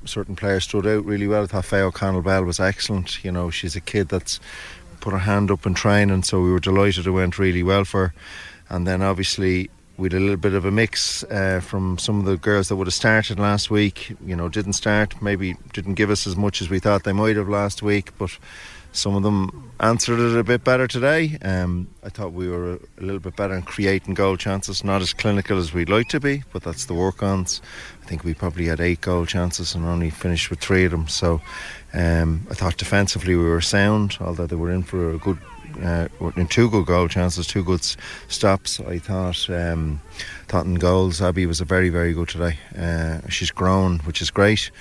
[0.08, 1.44] Certain players stood out really well.
[1.44, 3.24] I thought Faye O'Connell Bell was excellent.
[3.24, 4.40] You know, she's a kid that's
[5.00, 8.08] put her hand up in training, so we were delighted it went really well for
[8.08, 8.14] her.
[8.70, 12.26] And then obviously we had a little bit of a mix uh, from some of
[12.26, 14.16] the girls that would have started last week.
[14.26, 17.36] You know, didn't start, maybe didn't give us as much as we thought they might
[17.36, 18.38] have last week, but
[18.92, 21.38] some of them answered it a bit better today.
[21.42, 25.14] Um, I thought we were a, little bit better in creating goal chances, not as
[25.14, 27.62] clinical as we'd like to be, but that's the work ons.
[28.02, 31.08] I think we probably had eight goal chances and only finished with three of them.
[31.08, 31.42] So
[31.94, 35.38] um, I thought defensively we were sound, although they were in for a good
[35.84, 36.08] uh,
[36.50, 37.84] two good goal chances, two good
[38.30, 38.80] stops.
[38.80, 40.02] I thought um,
[40.48, 42.58] thought in goals, Abby was a very very good today.
[42.76, 44.72] Uh, she's grown, which is great.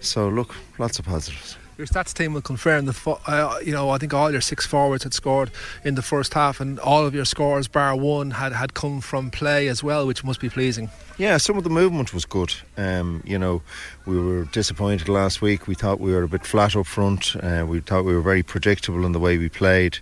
[0.00, 3.98] So look, lots of positives your stats team will confirm that uh, you know I
[3.98, 5.50] think all your six forwards had scored
[5.84, 9.30] in the first half, and all of your scores, bar one, had had come from
[9.30, 10.90] play as well, which must be pleasing.
[11.18, 12.54] Yeah, some of the movement was good.
[12.76, 13.62] Um, you know,
[14.04, 15.66] we were disappointed last week.
[15.66, 17.36] We thought we were a bit flat up front.
[17.36, 19.98] Uh, we thought we were very predictable in the way we played.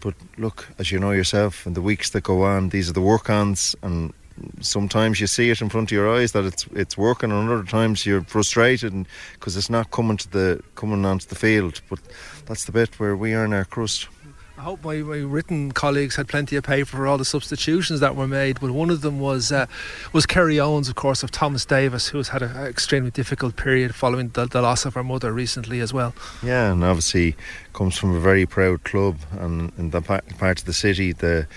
[0.00, 3.00] But look, as you know yourself, in the weeks that go on, these are the
[3.00, 4.12] work ons, and
[4.60, 7.64] sometimes you see it in front of your eyes that it's it's working, and other
[7.64, 11.80] times you're frustrated because it's not coming to the coming onto the field.
[11.88, 12.00] But
[12.46, 14.08] that's the bit where we earn our crust.
[14.56, 18.14] I hope my, my written colleagues had plenty of paper for all the substitutions that
[18.14, 19.66] were made, but one of them was uh,
[20.12, 23.96] was Kerry Owens, of course, of Thomas Davis, who has had an extremely difficult period
[23.96, 26.14] following the, the, loss of her mother recently as well.
[26.40, 27.36] Yeah, and obviously
[27.72, 30.24] comes from a very proud club, and in the part
[30.60, 31.48] of the city, the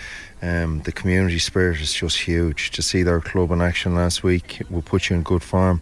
[0.41, 2.71] um, the community spirit is just huge.
[2.71, 5.81] To see their club in action last week will put you in good form.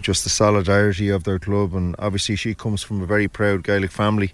[0.00, 3.90] Just the solidarity of their club, and obviously she comes from a very proud Gaelic
[3.90, 4.32] family.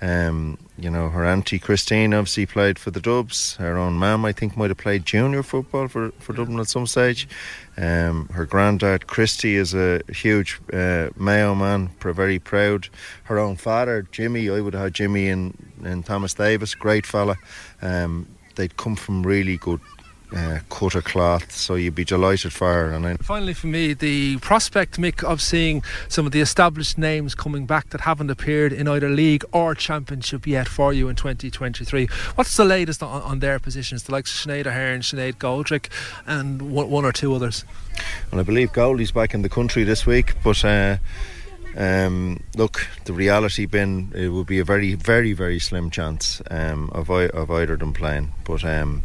[0.00, 3.56] Um, you know, her auntie Christine obviously played for the Dubs.
[3.56, 6.86] Her own mum, I think, might have played junior football for, for Dublin at some
[6.86, 7.28] stage.
[7.76, 12.88] Um, her granddad, Christy, is a huge uh, Mayo man, very proud.
[13.24, 17.36] Her own father, Jimmy, I would have had Jimmy and, and Thomas Davis, great fella.
[17.82, 18.28] Um,
[18.58, 19.80] they'd come from really good
[20.36, 22.92] uh, cut of cloth, so you'd be delighted for her.
[22.92, 27.34] And then finally, for me, the prospect, Mick, of seeing some of the established names
[27.34, 32.06] coming back that haven't appeared in either league or championship yet for you in 2023.
[32.34, 34.02] What's the latest on, on their positions?
[34.02, 35.88] The likes of Sinead Ahern, Sinead Goldrick,
[36.26, 37.64] and one, one, or two others.
[38.30, 40.62] And I believe Goldie's back in the country this week, but.
[40.64, 40.98] Uh,
[41.76, 46.90] um, look, the reality been it would be a very, very, very slim chance um,
[46.92, 48.32] of of either of them playing.
[48.44, 49.02] But um,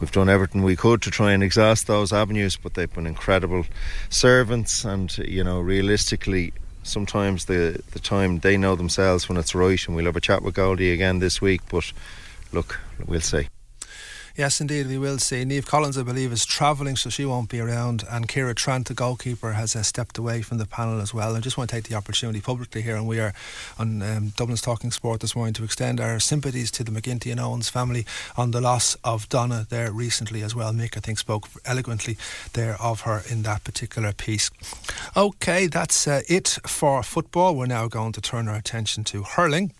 [0.00, 3.64] we've done everything we could to try and exhaust those avenues, but they've been incredible
[4.10, 9.86] servants, and you know, realistically, sometimes the the time they know themselves when it's right,
[9.86, 11.62] and we'll have a chat with Goldie again this week.
[11.70, 11.92] But
[12.52, 13.48] look, we'll see.
[14.36, 15.44] Yes, indeed, we will see.
[15.44, 18.02] Niamh Collins, I believe, is travelling, so she won't be around.
[18.10, 21.36] And Ciara Trant, the goalkeeper, has uh, stepped away from the panel as well.
[21.36, 23.32] I just want to take the opportunity publicly here, and we are
[23.78, 27.38] on um, Dublin's Talking Sport this morning to extend our sympathies to the McGinty and
[27.38, 28.06] Owens family
[28.36, 30.72] on the loss of Donna there recently as well.
[30.72, 32.18] Mick, I think, spoke eloquently
[32.54, 34.50] there of her in that particular piece.
[35.16, 37.54] Okay, that's uh, it for football.
[37.54, 39.70] We're now going to turn our attention to hurling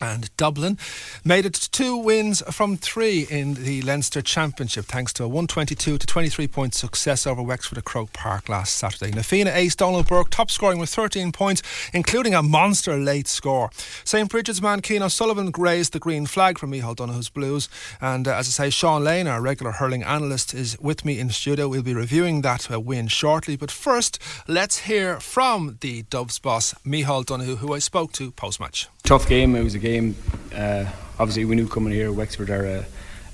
[0.00, 0.78] and Dublin
[1.24, 6.06] made it two wins from three in the Leinster Championship thanks to a 122 to
[6.06, 9.10] 23 point success over Wexford at Croke Park last Saturday.
[9.10, 13.70] Na Ace Donal Burke top scoring with 13 points, including a monster late score.
[14.04, 17.68] St Brigid's man Cian O'Sullivan raised the green flag for Micheál Donoghue's Blues.
[18.00, 21.30] And uh, as I say, Sean Lane, our regular hurling analyst, is with me in
[21.30, 21.68] studio.
[21.68, 23.56] We'll be reviewing that uh, win shortly.
[23.56, 28.60] But first, let's hear from the Doves boss, Micheál Donoghue, who I spoke to post
[28.60, 28.88] match.
[29.02, 29.56] Tough game.
[29.56, 29.89] It was a game.
[29.98, 30.86] Uh,
[31.18, 32.86] obviously, we knew coming here, Wexford are a,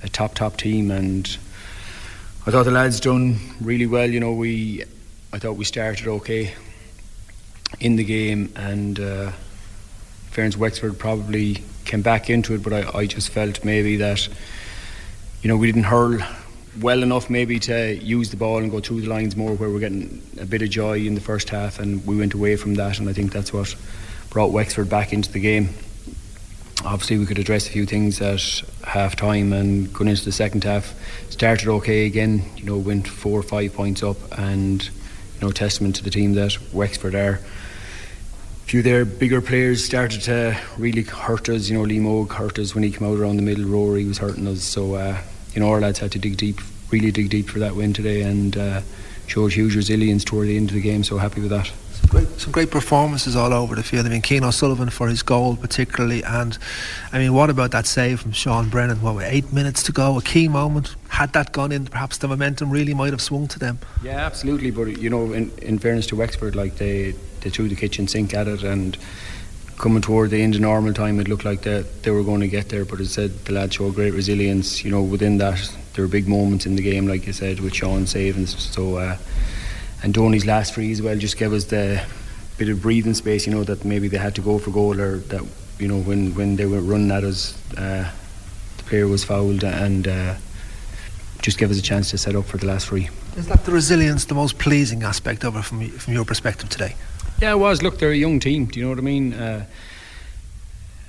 [0.03, 1.37] a, top top team, and
[2.47, 4.09] I thought the lads done really well.
[4.09, 4.85] You know, we
[5.33, 6.55] I thought we started okay
[7.79, 9.33] in the game, and uh,
[10.31, 14.27] fairness, Wexford probably came back into it, but I, I just felt maybe that
[15.43, 16.19] you know we didn't hurl
[16.81, 19.81] well enough maybe to use the ball and go through the lines more where we're
[19.81, 22.99] getting a bit of joy in the first half and we went away from that
[22.99, 23.75] and I think that's what
[24.31, 25.71] brought Wexford back into the game.
[26.87, 30.63] Obviously, we could address a few things at half time and going into the second
[30.63, 30.95] half.
[31.31, 35.97] Started okay again, you know, went four or five points up, and you know, testament
[35.97, 37.41] to the team that Wexford are.
[37.41, 41.69] A few their bigger players started to really hurt us.
[41.69, 43.65] You know, Lee Moog hurt us when he came out around the middle.
[43.65, 44.63] Rory he was hurting us.
[44.63, 45.21] So, uh,
[45.55, 46.61] you know, our lads had to dig deep,
[46.93, 48.83] really dig deep for that win today, and uh,
[49.27, 51.03] showed huge resilience toward the end of the game.
[51.03, 51.73] So happy with that.
[52.01, 54.07] Some great, some great performances all over the field.
[54.07, 56.59] I mean, Cian O'Sullivan for his goal, particularly, and
[57.13, 59.01] I mean, what about that save from Sean Brennan?
[59.01, 60.95] What, eight minutes to go, a key moment.
[61.09, 63.79] Had that gone in, perhaps the momentum really might have swung to them.
[64.03, 64.71] Yeah, absolutely.
[64.71, 68.35] But you know, in, in fairness to Wexford, like they they threw the kitchen sink
[68.35, 68.97] at it, and
[69.79, 72.49] coming toward the end of normal time, it looked like that they were going to
[72.49, 72.85] get there.
[72.85, 74.85] But as said, the lads showed great resilience.
[74.85, 77.75] You know, within that, there were big moments in the game, like you said, with
[77.75, 78.47] Sean saving.
[78.47, 79.17] So, uh,
[80.03, 82.05] and Donny's last free as well just gave us the
[82.59, 83.47] bit of breathing space.
[83.47, 85.43] You know that maybe they had to go for goal, or that
[85.79, 88.11] you know when when they were running at us, uh,
[88.77, 90.35] the player was fouled, and uh,
[91.43, 93.09] just gave us a chance to set up for the last free.
[93.37, 96.95] Is that the resilience the most pleasing aspect of it from from your perspective today?
[97.41, 97.83] Yeah, it was.
[97.83, 98.67] Look, they're a young team.
[98.67, 99.35] Do you know what I mean?
[99.35, 99.67] Uh,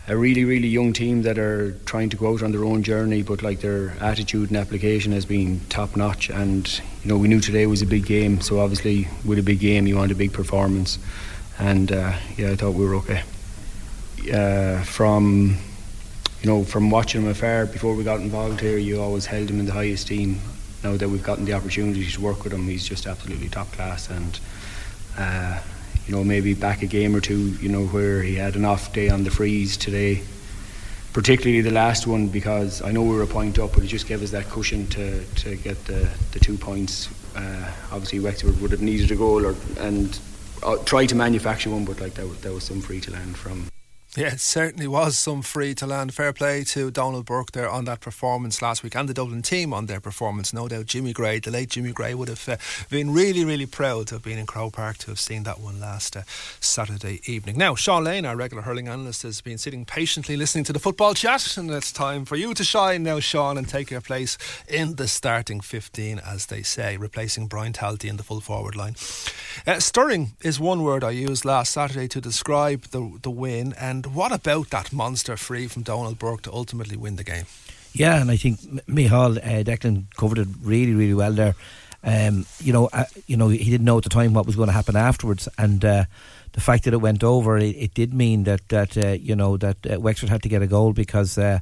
[0.10, 3.24] a really, really young team that are trying to go out on their own journey,
[3.24, 6.30] but like their attitude and application has been top notch.
[6.30, 6.66] And
[7.03, 9.86] you know, we knew today was a big game, so obviously with a big game,
[9.86, 10.97] you want a big performance.
[11.60, 13.24] And uh, yeah, I thought we were okay.
[14.34, 15.58] Uh, from
[16.41, 19.60] you know, from watching him afar before we got involved here, you always held him
[19.60, 20.39] in the highest esteem.
[20.84, 24.10] Now that we've gotten the opportunity to work with him, he's just absolutely top class
[24.10, 24.39] and.
[25.18, 25.60] Uh,
[26.08, 28.93] you know, maybe back a game or two, you know, where he had an off
[28.93, 30.22] day on the frees today.
[31.14, 34.08] Particularly the last one, because I know we were a point up, but it just
[34.08, 37.10] gave us that cushion to, to get the, the two points.
[37.36, 40.20] Uh, obviously, Wexford would have needed a goal or and
[40.64, 43.36] uh, try to manufacture one, but like that, was, that was some free to land
[43.36, 43.68] from
[44.16, 46.14] yeah, it certainly was some free to land.
[46.14, 49.74] Fair play to Donal Burke there on that performance last week and the Dublin team
[49.74, 50.53] on their performance.
[50.53, 52.58] No doubt Jimmy Gray, the late Jimmy Gray, would have uh,
[52.89, 55.80] been really, really proud to have been in Croke Park to have seen that one
[55.80, 56.24] last uh,
[56.60, 57.60] Saturday evening.
[57.60, 61.14] Now, Sean Lane, our regular hurling analyst, has been sitting patiently listening to the football
[61.14, 64.38] chat, and it's time for you to shine now, Sean, and take your place
[64.68, 68.95] in the starting 15, as they say, replacing Brian Talty in the full forward line.
[69.68, 74.07] Uh, stirring is one word I used last Saturday to describe the, the win, and
[74.14, 77.45] what about that monster free from Donal Burke to ultimately win the game?
[77.93, 81.55] Yeah, and I think Micheál uh, Declan covered it really, really well there.
[82.03, 84.68] Um, you know, uh, you know, he didn't know at the time what was going
[84.68, 86.05] to happen afterwards, and uh,
[86.53, 89.58] the fact that it went over, it, it did mean that that uh, you know
[89.58, 91.60] that uh, Wexford had to get a goal because uh,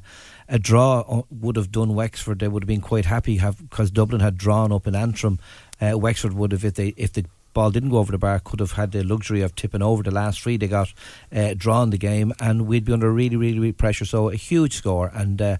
[0.48, 2.38] a draw uh, would have done Wexford.
[2.38, 5.38] They would have been quite happy because Dublin had drawn up in Antrim.
[5.80, 7.24] Wexford would have if they if the
[7.56, 10.10] ball didn't go over the bar, could have had the luxury of tipping over the
[10.10, 10.92] last three they got,
[11.34, 14.04] uh, drawn the game, and we'd be under really, really, really pressure.
[14.04, 15.56] So a huge score, and uh,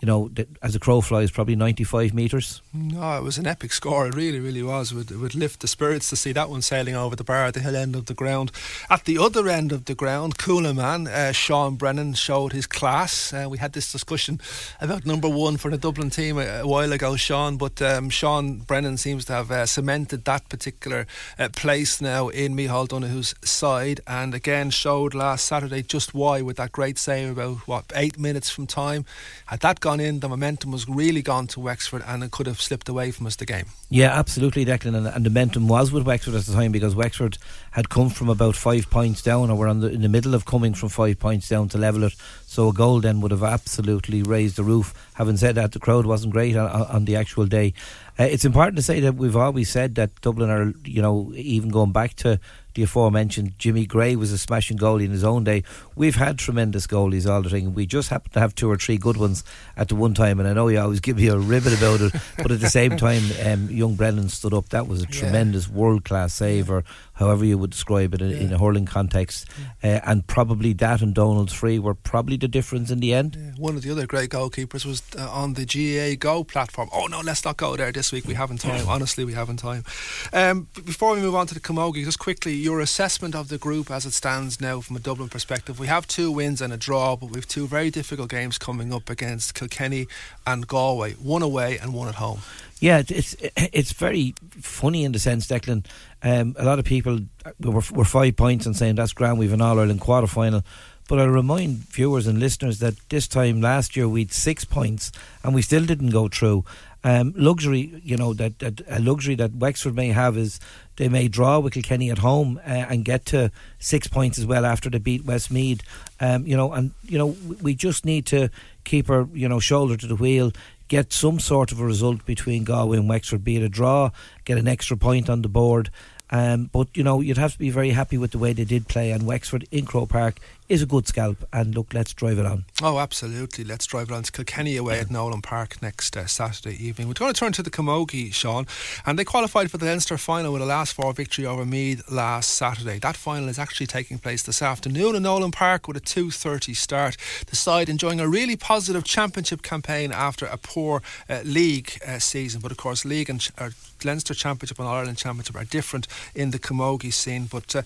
[0.00, 0.30] you know,
[0.62, 2.62] as a crow flies, probably 95 metres.
[2.72, 4.06] No, it was an epic score.
[4.06, 4.92] It really, really was.
[4.92, 7.46] It would, it would lift the spirits to see that one sailing over the bar
[7.46, 8.52] at the hill end of the ground.
[8.88, 13.32] At the other end of the ground, cooler man, uh, Sean Brennan showed his class.
[13.32, 14.40] Uh, we had this discussion
[14.80, 18.58] about number one for the Dublin team a, a while ago, Sean, but um, Sean
[18.58, 21.06] Brennan seems to have uh, cemented that particular
[21.40, 26.56] uh, place now in Micheál Donoghue's side and again showed last Saturday just why with
[26.58, 29.04] that great save about, what, eight minutes from time.
[29.46, 32.60] Had that gone in, the momentum was really gone to Wexford and it could have
[32.60, 33.64] slipped away from us the game.
[33.88, 34.94] Yeah, absolutely, Declan.
[34.94, 37.38] And, and the momentum was with Wexford at the time because Wexford
[37.70, 40.74] had come from about five points down or were the, in the middle of coming
[40.74, 42.14] from five points down to level it.
[42.44, 44.92] So a goal then would have absolutely raised the roof.
[45.14, 47.72] Having said that, the crowd wasn't great on, on the actual day.
[48.18, 51.70] Uh, it's important to say that we've always said that Dublin are, you know, even
[51.70, 52.38] going back to
[52.78, 55.64] the aforementioned Jimmy Gray was a smashing goalie in his own day.
[55.96, 57.74] We've had tremendous goalies all the time.
[57.74, 59.42] We just happen to have two or three good ones
[59.76, 60.38] at the one time.
[60.38, 62.96] And I know you always give me a ribbon about it, but at the same
[62.96, 64.68] time, um, young Brennan stood up.
[64.68, 65.74] That was a tremendous yeah.
[65.74, 66.84] world class saver.
[67.18, 68.36] However you would describe it in, yeah.
[68.38, 69.46] in a hurling context.
[69.82, 69.96] Yeah.
[69.96, 73.54] Uh, and probably that and Donal's free were probably the difference in the end.
[73.56, 76.88] One of the other great goalkeepers was uh, on the GAA Go platform.
[76.92, 78.26] Oh no, let's not go there this week.
[78.26, 78.88] We haven't time.
[78.88, 79.84] Honestly, we haven't time.
[80.32, 83.90] Um, before we move on to the Camogie, just quickly your assessment of the group
[83.90, 85.78] as it stands now from a Dublin perspective.
[85.78, 89.10] We have two wins and a draw, but we've two very difficult games coming up
[89.10, 90.06] against Kilkenny
[90.46, 92.40] and Galway, one away and one at home.
[92.80, 95.84] Yeah, it's it's very funny in the sense, Declan.
[96.22, 97.20] Um, a lot of people
[97.60, 99.38] were, were five points and saying that's grand.
[99.38, 100.62] We've an All Ireland quarter final.
[101.08, 105.10] But I'll remind viewers and listeners that this time last year we'd six points
[105.42, 106.66] and we still didn't go through.
[107.02, 110.60] Um, luxury, you know, that, that a luxury that Wexford may have is
[110.96, 114.66] they may draw with Kilkenny at home uh, and get to six points as well
[114.66, 115.80] after they beat Westmeath.
[116.20, 118.50] Um, you know, and you know we just need to
[118.84, 120.52] keep our you know shoulder to the wheel,
[120.88, 124.10] get some sort of a result between Galway and Wexford, be it a draw,
[124.44, 125.90] get an extra point on the board.
[126.30, 128.88] Um, but you know, you'd have to be very happy with the way they did
[128.88, 129.12] play.
[129.12, 131.38] And Wexford in Croke Park is a good scalp.
[131.52, 132.64] And look, let's drive it on.
[132.82, 133.64] Oh, absolutely.
[133.64, 137.08] Let's drive it on to Kilkenny away at Nolan Park next uh, Saturday evening.
[137.08, 138.66] We're going to turn to the Camogie, Sean,
[139.06, 142.50] and they qualified for the Leinster final with a last four victory over Meath last
[142.50, 142.98] Saturday.
[142.98, 147.16] That final is actually taking place this afternoon in Nolan Park with a 2:30 start.
[147.46, 152.60] The side enjoying a really positive championship campaign after a poor uh, league uh, season,
[152.60, 153.70] but of course, league and uh,
[154.04, 157.82] Leinster Championship and Ireland Championship are different in the Camogie scene, but uh,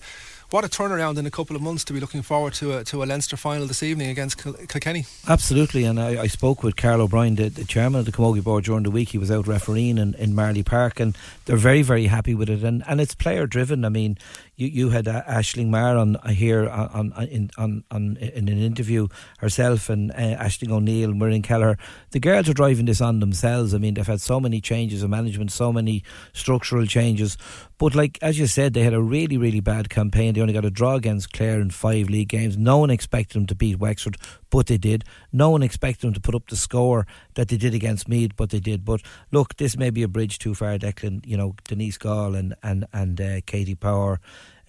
[0.53, 3.01] what a turnaround in a couple of months to be looking forward to a, to
[3.01, 5.07] a Leinster final this evening against Kil- Kilkenny.
[5.27, 8.63] Absolutely, and I, I spoke with Carl O'Brien, the, the, chairman of the Camogie board,
[8.63, 9.09] during the week.
[9.09, 12.63] He was out refereeing in, in Marlay Park, and they're very, very happy with it.
[12.63, 13.83] And, and it's player driven.
[13.83, 14.19] I mean,
[14.55, 18.47] you, you had uh, Aisling Maher on uh, here on, on, in, on, on in
[18.47, 19.07] an interview
[19.39, 21.77] herself, and uh, Aisling O'Neill, Miriam Keller.
[22.11, 23.73] The girls are driving this on themselves.
[23.73, 27.37] I mean, they've had so many changes of management, so many structural changes.
[27.77, 30.33] But like as you said, they had a really, really bad campaign.
[30.33, 32.57] They only got a draw against Clare in five league games.
[32.57, 34.17] No one expected them to beat Wexford,
[34.53, 35.03] but they did.
[35.31, 38.51] No one expected them to put up the score that they did against Meath, but
[38.51, 38.85] they did.
[38.85, 39.01] But
[39.31, 41.25] look, this may be a bridge too far, Declan.
[41.25, 44.19] You know, Denise Gaule and and and uh, Katie Power,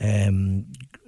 [0.01, 0.64] um,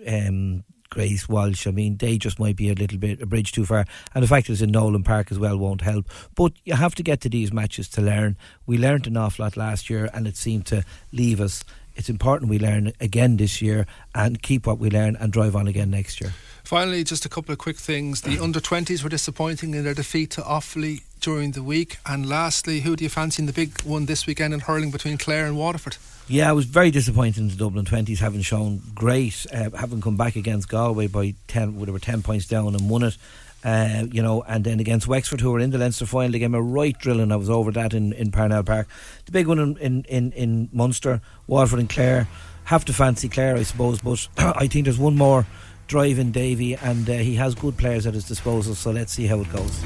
[0.07, 1.67] um, Grace Walsh.
[1.67, 3.87] I mean, they just might be a little bit a bridge too far.
[4.15, 6.11] And the fact it's in Nolan Park as well won't help.
[6.35, 8.37] But you have to get to these matches to learn.
[8.67, 11.65] We learned an awful lot last year, and it seemed to leave us.
[11.95, 15.67] It's important we learn again this year and keep what we learn and drive on
[15.67, 16.35] again next year.
[16.67, 18.23] Finally, just a couple of quick things.
[18.23, 21.99] The under 20s were disappointing in their defeat to Offaly during the week.
[22.05, 25.17] And lastly, who do you fancy in the big one this weekend in hurling between
[25.17, 25.97] Clare and Waterford?
[26.27, 30.17] Yeah, I was very disappointed in the Dublin 20s, having shown great, uh, having come
[30.17, 33.17] back against Galway by 10, they were 10 points down and won it.
[33.63, 36.51] Uh, you know, and then against Wexford, who were in the Leinster final, they gave
[36.51, 37.31] me a right drilling.
[37.31, 38.89] I was over that in, in Parnell Park.
[39.27, 42.27] The big one in, in, in, in Munster, Waterford and Clare.
[42.65, 45.47] Have to fancy Clare, I suppose, but I think there's one more
[45.87, 49.27] drive in Davy, and uh, he has good players at his disposal, so let's see
[49.27, 49.83] how it goes.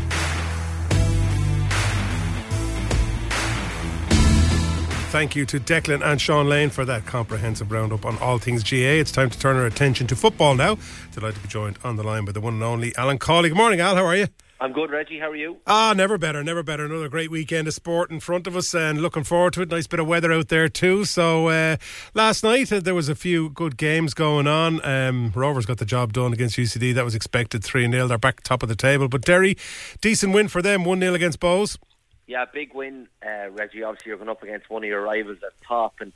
[5.10, 9.00] Thank you to Declan and Sean Lane for that comprehensive roundup on all things GA.
[9.00, 10.78] It's time to turn our attention to football now.
[11.12, 13.48] Delighted to be joined on the line by the one and only Alan Cawley.
[13.48, 13.96] Good morning, Al.
[13.96, 14.28] How are you?
[14.62, 15.18] I'm good, Reggie.
[15.18, 15.56] How are you?
[15.66, 16.84] Ah, never better, never better.
[16.84, 19.70] Another great weekend of sport in front of us, and looking forward to it.
[19.70, 21.06] Nice bit of weather out there too.
[21.06, 21.78] So uh,
[22.12, 24.84] last night uh, there was a few good games going on.
[24.84, 26.94] Um, Rovers got the job done against UCD.
[26.94, 29.08] That was expected three 0 They're back top of the table.
[29.08, 29.56] But Derry,
[30.02, 30.84] decent win for them.
[30.84, 31.78] One 0 against Bohs.
[32.26, 33.82] Yeah, big win, uh, Reggie.
[33.82, 36.12] Obviously, you're going up against one of your rivals at top, and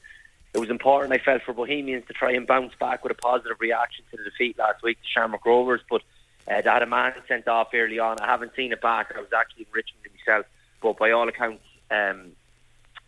[0.52, 1.14] it was important.
[1.14, 4.24] I felt for Bohemians to try and bounce back with a positive reaction to the
[4.24, 6.02] defeat last week to Shamrock Rovers, but
[6.48, 8.18] uh, they had a man sent off early on.
[8.20, 9.12] I haven't seen it back.
[9.16, 10.46] I was actually in Richmond myself,
[10.82, 12.32] but by all accounts, um,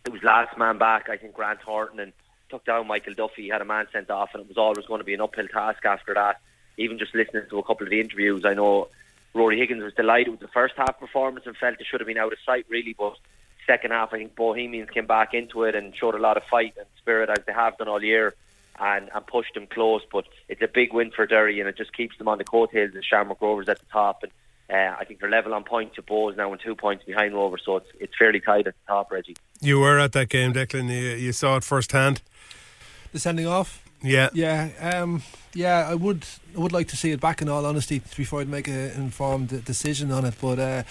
[0.05, 1.09] it was last man back.
[1.09, 2.13] I think Grant Horton and
[2.49, 3.43] took down Michael Duffy.
[3.43, 5.47] He had a man sent off, and it was always going to be an uphill
[5.47, 6.39] task after that.
[6.77, 8.87] Even just listening to a couple of the interviews, I know
[9.35, 12.17] Ruaidhrí Higgins was delighted with the first half performance and felt it should have been
[12.17, 12.95] out of sight, really.
[12.97, 13.17] But
[13.65, 16.73] second half, I think Bohemians came back into it and showed a lot of fight
[16.77, 18.33] and spirit as they have done all year
[18.79, 20.01] and, and pushed them close.
[20.11, 22.95] But it's a big win for Derry and it just keeps them on the coattails
[22.95, 24.23] of Shamrock Rovers at the top.
[24.23, 24.31] And
[24.69, 27.61] uh, I think they're level on points to Bohs now and two points behind Rovers,
[27.63, 29.37] so it's it's fairly tight at the top, Reggie.
[29.61, 30.89] You were at that game, Declan.
[30.89, 32.21] You, you saw it firsthand.
[33.13, 33.81] The sending off.
[34.03, 35.23] Yeah, yeah, um,
[35.53, 35.87] yeah.
[35.89, 36.25] I would,
[36.55, 37.41] I would like to see it back.
[37.41, 40.59] In all honesty, before I'd make an informed decision on it, but.
[40.59, 40.83] Uh,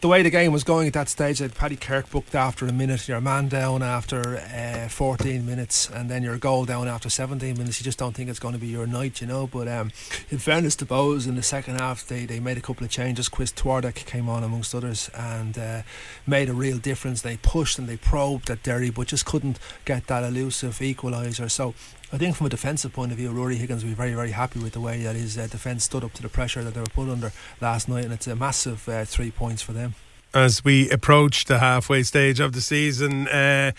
[0.00, 2.72] the way the game was going at that stage, that Paddy Kirk booked after a
[2.72, 7.58] minute, your man down after uh, 14 minutes, and then your goal down after 17
[7.58, 7.80] minutes.
[7.80, 9.48] You just don't think it's going to be your night, you know.
[9.48, 9.90] But um,
[10.30, 13.28] in fairness to Bohs, in the second half, they, they made a couple of changes.
[13.28, 15.82] Chris Twardek came on amongst others and uh,
[16.26, 17.22] made a real difference.
[17.22, 21.50] They pushed and they probed at Derry, but just couldn't get that elusive equaliser.
[21.50, 21.74] So
[22.10, 24.60] I think from a defensive point of view, Ruaidhrí Higgins will be very, very happy
[24.60, 26.86] with the way that his uh, defence stood up to the pressure that they were
[26.86, 29.94] put under last night, and it's a massive uh, three points for them.
[30.32, 33.72] As we approach the halfway stage of the season, uh,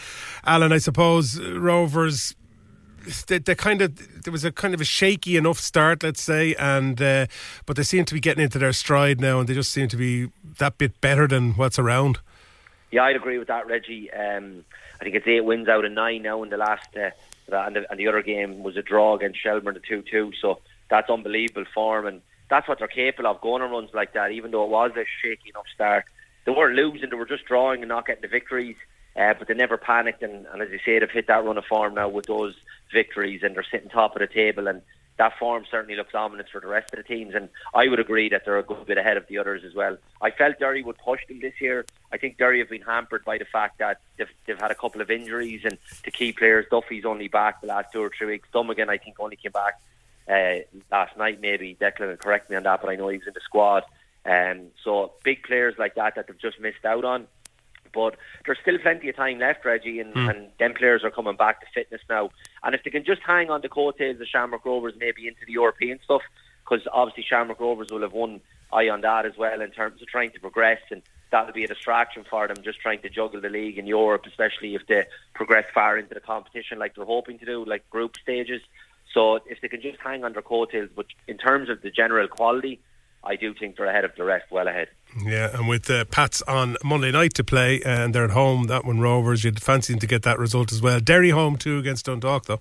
[0.46, 2.36] Alan, I suppose Rovers.
[3.28, 6.54] They, they, kind of there was a kind of a shaky enough start, let's say,
[6.56, 7.26] and uh,
[7.66, 9.98] but they seem to be getting into their stride now, and they just seem to
[9.98, 12.20] be that bit better than what's around.
[12.92, 14.12] Yeah, I'd agree with that, Reggie.
[14.12, 14.66] Um,
[15.00, 17.12] I think it's eight wins out of nine now in the last uh,
[17.58, 20.32] and the, and the other game was a draw against Shelbourne, the two-two.
[20.42, 24.32] So that's unbelievable form, and that's what they're capable of going on runs like that.
[24.32, 26.06] Even though it was a shaky enough start,
[26.46, 28.78] they weren't losing; they were just drawing and not getting the victories.
[29.16, 31.66] Uh, but they never panicked, and, and as you say, they've hit that run of
[31.66, 32.56] form now with those
[32.94, 34.68] victories, and they're sitting top of the table.
[34.68, 34.82] And
[35.20, 37.36] that form certainly looks ominous for the rest of the teams.
[37.36, 39.98] And I would agree that they're a good bit ahead of the others as well.
[40.22, 41.86] I felt Derry would push them this year.
[42.12, 45.02] I think Derry have been hampered by the fact that they've, they've had a couple
[45.02, 46.66] of injuries and the key players.
[46.72, 48.48] Duffy's only back the last two or three weeks.
[48.54, 49.82] Dummigan, I think, only came back
[50.30, 51.76] uh, last night, maybe.
[51.80, 53.84] Declan, correct me on that, but I know he was in the squad.
[54.26, 57.28] Um, so big players like that that they've just missed out on.
[57.94, 58.16] But
[58.46, 60.30] there's still plenty of time left, Reggie, and, mm.
[60.30, 62.30] and them players are coming back to fitness now.
[62.64, 65.54] And if they can just hang on the coattails of Shamrock Rovers maybe into the
[65.54, 66.22] European stuff,
[66.64, 70.08] because obviously Shamrock Rovers will have one eye on that as well in terms of
[70.08, 73.50] trying to progress, and that'll be a distraction for them just trying to juggle the
[73.50, 77.46] league in Europe, especially if they progress far into the competition like they're hoping to
[77.46, 78.62] do, like group stages.
[79.14, 82.28] So if they can just hang on their coattails, but in terms of the general
[82.28, 82.80] quality,
[83.24, 84.88] I do think they're ahead of the rest, well ahead.
[85.26, 88.66] Yeah, and with the uh, Pats on Monday night to play, and they're at home,
[88.68, 91.00] that one Rovers, you'd fancy to get that result as well.
[91.00, 92.60] Derry home too against Dundalk, though.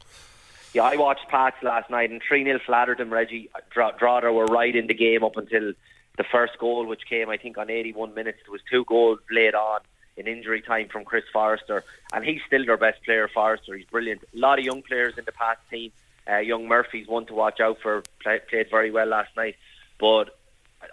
[0.74, 3.50] Yeah, I watched Pats last night, and 3 0 flattered them, Reggie.
[3.70, 5.72] Drogheda were right in the game up until
[6.16, 8.38] the first goal, which came, I think, on 81 minutes.
[8.44, 9.80] There was two goals laid on
[10.16, 13.76] in injury time from Chris Forrester, and he's still their best player, Forrester.
[13.76, 14.22] He's brilliant.
[14.34, 15.92] A lot of young players in the Pats team.
[16.28, 19.56] Uh, young Murphy's one to watch out for, play, played very well last night.
[19.98, 20.37] But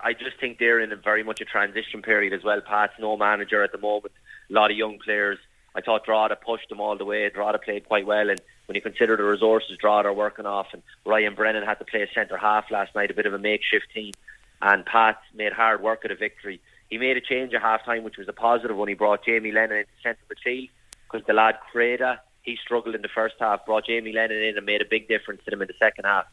[0.03, 2.61] I just think they're in a very much a transition period as well.
[2.61, 4.13] Pat's no manager at the moment.
[4.49, 5.39] A lot of young players.
[5.75, 7.29] I thought Drogheda pushed them all the way.
[7.29, 10.81] Drogheda played quite well, and when you consider the resources Drogheda are working off, and
[11.05, 13.87] Ryan Brennan had to play a centre half last night, a bit of a makeshift
[13.93, 14.13] team,
[14.61, 16.61] and Pat made hard work at a victory.
[16.89, 19.51] He made a change at half time, which was a positive when he brought Jamie
[19.51, 20.69] Lennon into centre midfield
[21.11, 24.65] because the lad Creda, he struggled in the first half, brought Jamie Lennon in and
[24.65, 26.25] made a big difference to them in the second half.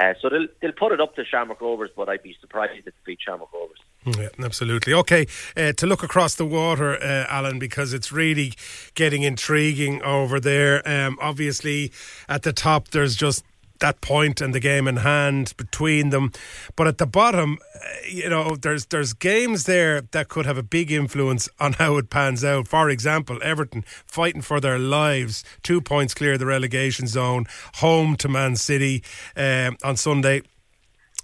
[0.00, 2.84] Uh, so they'll, they'll put it up to Shamrock Rovers, but I'd be surprised if
[2.86, 3.78] they beat Shamrock Rovers.
[4.06, 4.94] Yeah, absolutely.
[4.94, 5.26] Okay,
[5.58, 8.54] uh, to look across the water, uh, Alan, because it's really
[8.94, 10.80] getting intriguing over there.
[10.88, 11.92] Um, obviously,
[12.26, 13.44] at the top, there's just
[13.80, 16.32] that point and the game in hand between them.
[16.76, 17.78] But at the bottom, uh,
[18.08, 22.10] you know, there's there's games there that could have a big influence on how it
[22.10, 22.68] pans out.
[22.68, 28.16] For example, Everton fighting for their lives, two points clear of the relegation zone, home
[28.16, 29.02] to Man City
[29.36, 30.42] uh, on Sunday.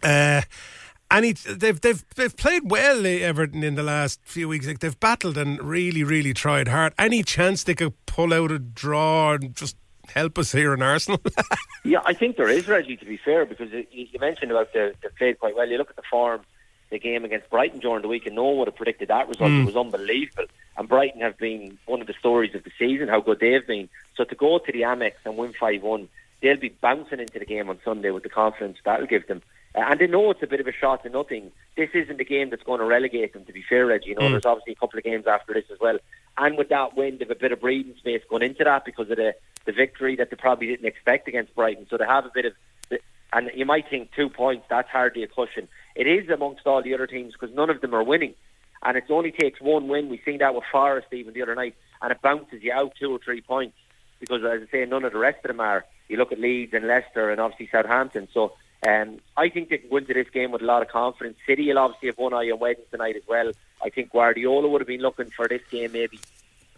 [0.03, 0.43] Uh,
[1.11, 4.67] any they've they've they've played well Everton in the last few weeks.
[4.67, 6.95] Like they've battled and really really tried hard.
[6.99, 9.77] Any chance they could pull out a draw and just
[10.13, 11.21] help us here in Arsenal?
[11.85, 15.09] yeah, I think there is, Reggie, to be fair, because you mentioned about the, they
[15.17, 15.69] played quite well.
[15.69, 16.43] You look at the form,
[16.91, 19.51] the game against Brighton during the week, and no one would have predicted that result.
[19.51, 19.63] Mm.
[19.63, 20.47] It was unbelievable.
[20.77, 23.89] And Brighton have been one of the stories of the season, how good they've been.
[24.17, 26.09] So to go to the Amex and win 5 1,
[26.43, 29.43] they'll be bouncing into the game on Sunday with the confidence that'll give them.
[29.75, 31.51] Uh, and they know it's a bit of a shot to nothing.
[31.77, 34.11] This isn't the game that's going to relegate them, to be fair, Reggie.
[34.11, 34.31] You know, mm.
[34.33, 35.99] there's obviously a couple of games after this as well.
[36.39, 39.17] And with that win, they've a bit of breathing space going into that because of
[39.17, 39.35] the,
[39.65, 41.87] the victory that they probably didn't expect against Brighton.
[41.89, 42.53] So they have a bit of,
[43.33, 45.69] and you might think two points, that's hardly a cushion.
[45.95, 48.35] It is amongst all the other teams because none of them are winning.
[48.83, 50.09] And it only takes one win.
[50.09, 53.11] We've seen that with Forest even the other night, and it bounces you out two
[53.11, 53.77] or three points
[54.21, 55.85] because, as I say, none of the rest of them are.
[56.09, 58.29] You look at Leeds and Leicester and obviously Southampton.
[58.33, 58.53] So
[58.87, 61.37] um, I think they can go into this game with a lot of confidence.
[61.47, 63.51] City will obviously have one eye on Wednesday tonight as well.
[63.83, 66.19] I think Guardiola would have been looking for this game maybe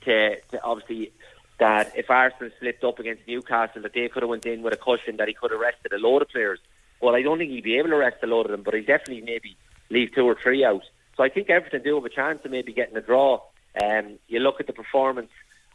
[0.03, 1.13] to, to obviously
[1.59, 4.77] that if Arsenal slipped up against Newcastle, that they could have went in with a
[4.77, 6.61] cushion that he could have rested a load of players.
[7.01, 8.81] Well, I don't think he'd be able to rest a load of them, but he
[8.81, 9.57] definitely maybe
[9.91, 10.83] leave two or three out.
[11.17, 13.41] So I think Everton do have a chance of maybe getting a draw.
[13.83, 15.31] Um, you look at the performance.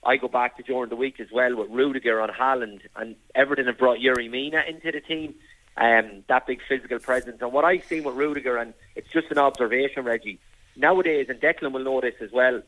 [0.06, 3.68] I go back to during the week as well with Rudiger on Haaland, and Everton
[3.68, 5.36] have brought Yerry Mina into the team.
[5.76, 9.38] Um, that big physical presence, and what I've seen with Rudiger, and it's just an
[9.38, 10.40] observation, Reggie.
[10.76, 12.62] Nowadays, and Declan will know this as well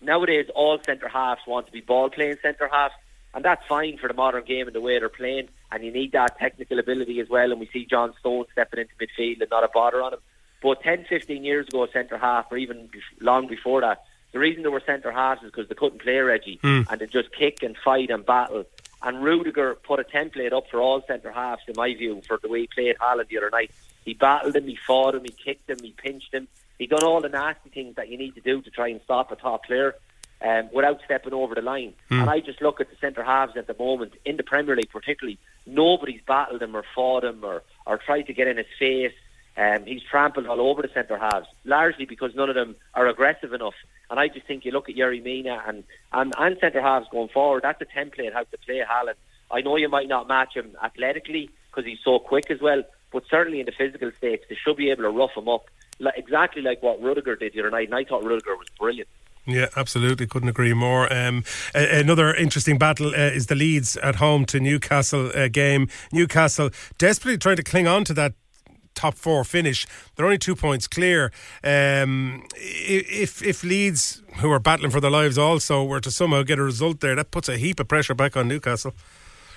[0.00, 2.94] nowadays all centre halves want to be ball playing centre halves,
[3.34, 5.48] and that's fine for the modern game and the way they're playing.
[5.70, 7.52] And you need that technical ability as well.
[7.52, 10.20] And we see John Stones stepping into midfield and not a bother on him.
[10.62, 14.68] But 10, 15 years ago, centre half, or even long before that, the reason they
[14.68, 16.86] were centre halves is because they couldn't play Reggie, mm.
[16.90, 18.64] and they just kick and fight and battle.
[19.02, 22.48] And Rudiger put a template up for all centre halves, in my view, for the
[22.48, 23.70] way he played Haaland the other night.
[24.04, 26.48] He battled him, he fought him, he kicked him, he pinched him,
[26.80, 29.30] he done all the nasty things that you need to do to try and stop
[29.30, 29.94] a top player
[30.40, 31.92] um, without stepping over the line.
[32.10, 32.22] Mm.
[32.22, 34.88] And I just look at the centre halves at the moment in the Premier League,
[34.90, 35.38] particularly.
[35.66, 39.12] Nobody's battled him or fought him or, or tried to get in his face.
[39.58, 43.52] Um, he's trampled all over the centre halves, largely because none of them are aggressive
[43.52, 43.74] enough.
[44.08, 47.28] And I just think you look at Yerry Mina and, and, and centre halves going
[47.28, 49.16] forward, that's a template how to play Haaland.
[49.50, 53.24] I know you might not match him athletically because he's so quick as well, but
[53.28, 55.66] certainly in the physical stakes, they should be able to rough him up
[56.16, 59.08] exactly like what Rudiger did the other night, and I thought Rudiger was brilliant.
[59.46, 60.26] Yeah, absolutely.
[60.26, 61.12] Couldn't agree more.
[61.12, 61.44] Um,
[61.74, 65.88] a- another interesting battle uh, is the Leeds at home to Newcastle uh, game.
[66.12, 68.34] Newcastle desperately trying to cling on to that
[68.94, 69.86] top four finish.
[70.14, 71.32] They're only two points clear.
[71.64, 76.58] Um, if if Leeds, who are battling for their lives, also were to somehow get
[76.58, 78.92] a result there, that puts a heap of pressure back on Newcastle.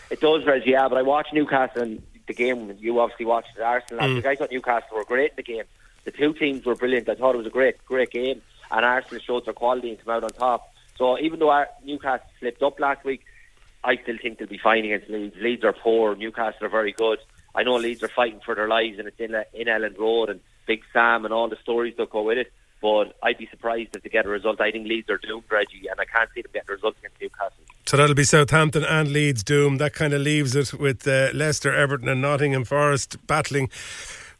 [0.09, 2.75] It does, Reggie, yeah, but I watched Newcastle and the game.
[2.79, 4.07] You obviously watched Arsenal.
[4.07, 4.25] Mm.
[4.25, 5.63] I thought Newcastle were great in the game.
[6.05, 7.07] The two teams were brilliant.
[7.09, 8.41] I thought it was a great, great game,
[8.71, 10.73] and Arsenal showed their quality and came out on top.
[10.97, 13.21] So even though our Newcastle slipped up last week,
[13.83, 15.35] I still think they'll be fine against Leeds.
[15.39, 16.15] Leeds are poor.
[16.15, 17.19] Newcastle are very good.
[17.55, 20.39] I know Leeds are fighting for their lives, and it's in in Elland Road and
[20.65, 22.51] Big Sam and all the stories that go with it.
[22.81, 24.59] But I'd be surprised if they get a result.
[24.59, 27.21] I think Leeds are doomed, Reggie, and I can't see them getting a result against
[27.21, 27.63] Newcastle.
[27.85, 29.79] So that'll be Southampton and Leeds doomed.
[29.79, 33.69] That kind of leaves it with uh, Leicester, Everton, and Nottingham Forest battling.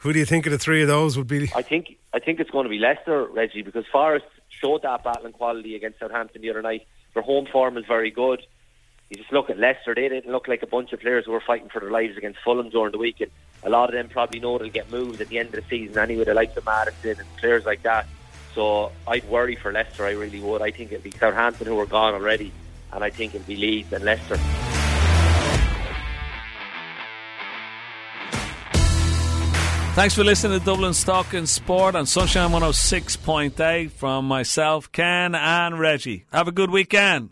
[0.03, 1.51] Who do you think of the three of those would be?
[1.55, 5.33] I think I think it's going to be Leicester, Reggie, because Forest showed that battling
[5.33, 6.85] quality against Southampton the other night.
[7.13, 8.45] Their home form is very good
[9.13, 11.41] you just look at Leicester, they didn't look like a bunch of players who were
[11.41, 13.21] fighting for their lives against Fulham during the week.
[13.21, 13.29] And
[13.61, 15.99] a lot of them probably know they'll get moved at the end of the season
[15.99, 16.23] anyway.
[16.23, 18.07] They like the Maddison and players like that.
[18.55, 20.63] So I'd worry for Leicester, I really would.
[20.63, 22.51] I think it'll be Southampton who are gone already,
[22.91, 24.37] and I think it'll be Leeds and Leicester.
[29.95, 36.25] Thanks for listening to Dublin's Talking Sport on Sunshine 106.8 from myself, Ken, and Reggie.
[36.31, 37.29] Have a good weekend.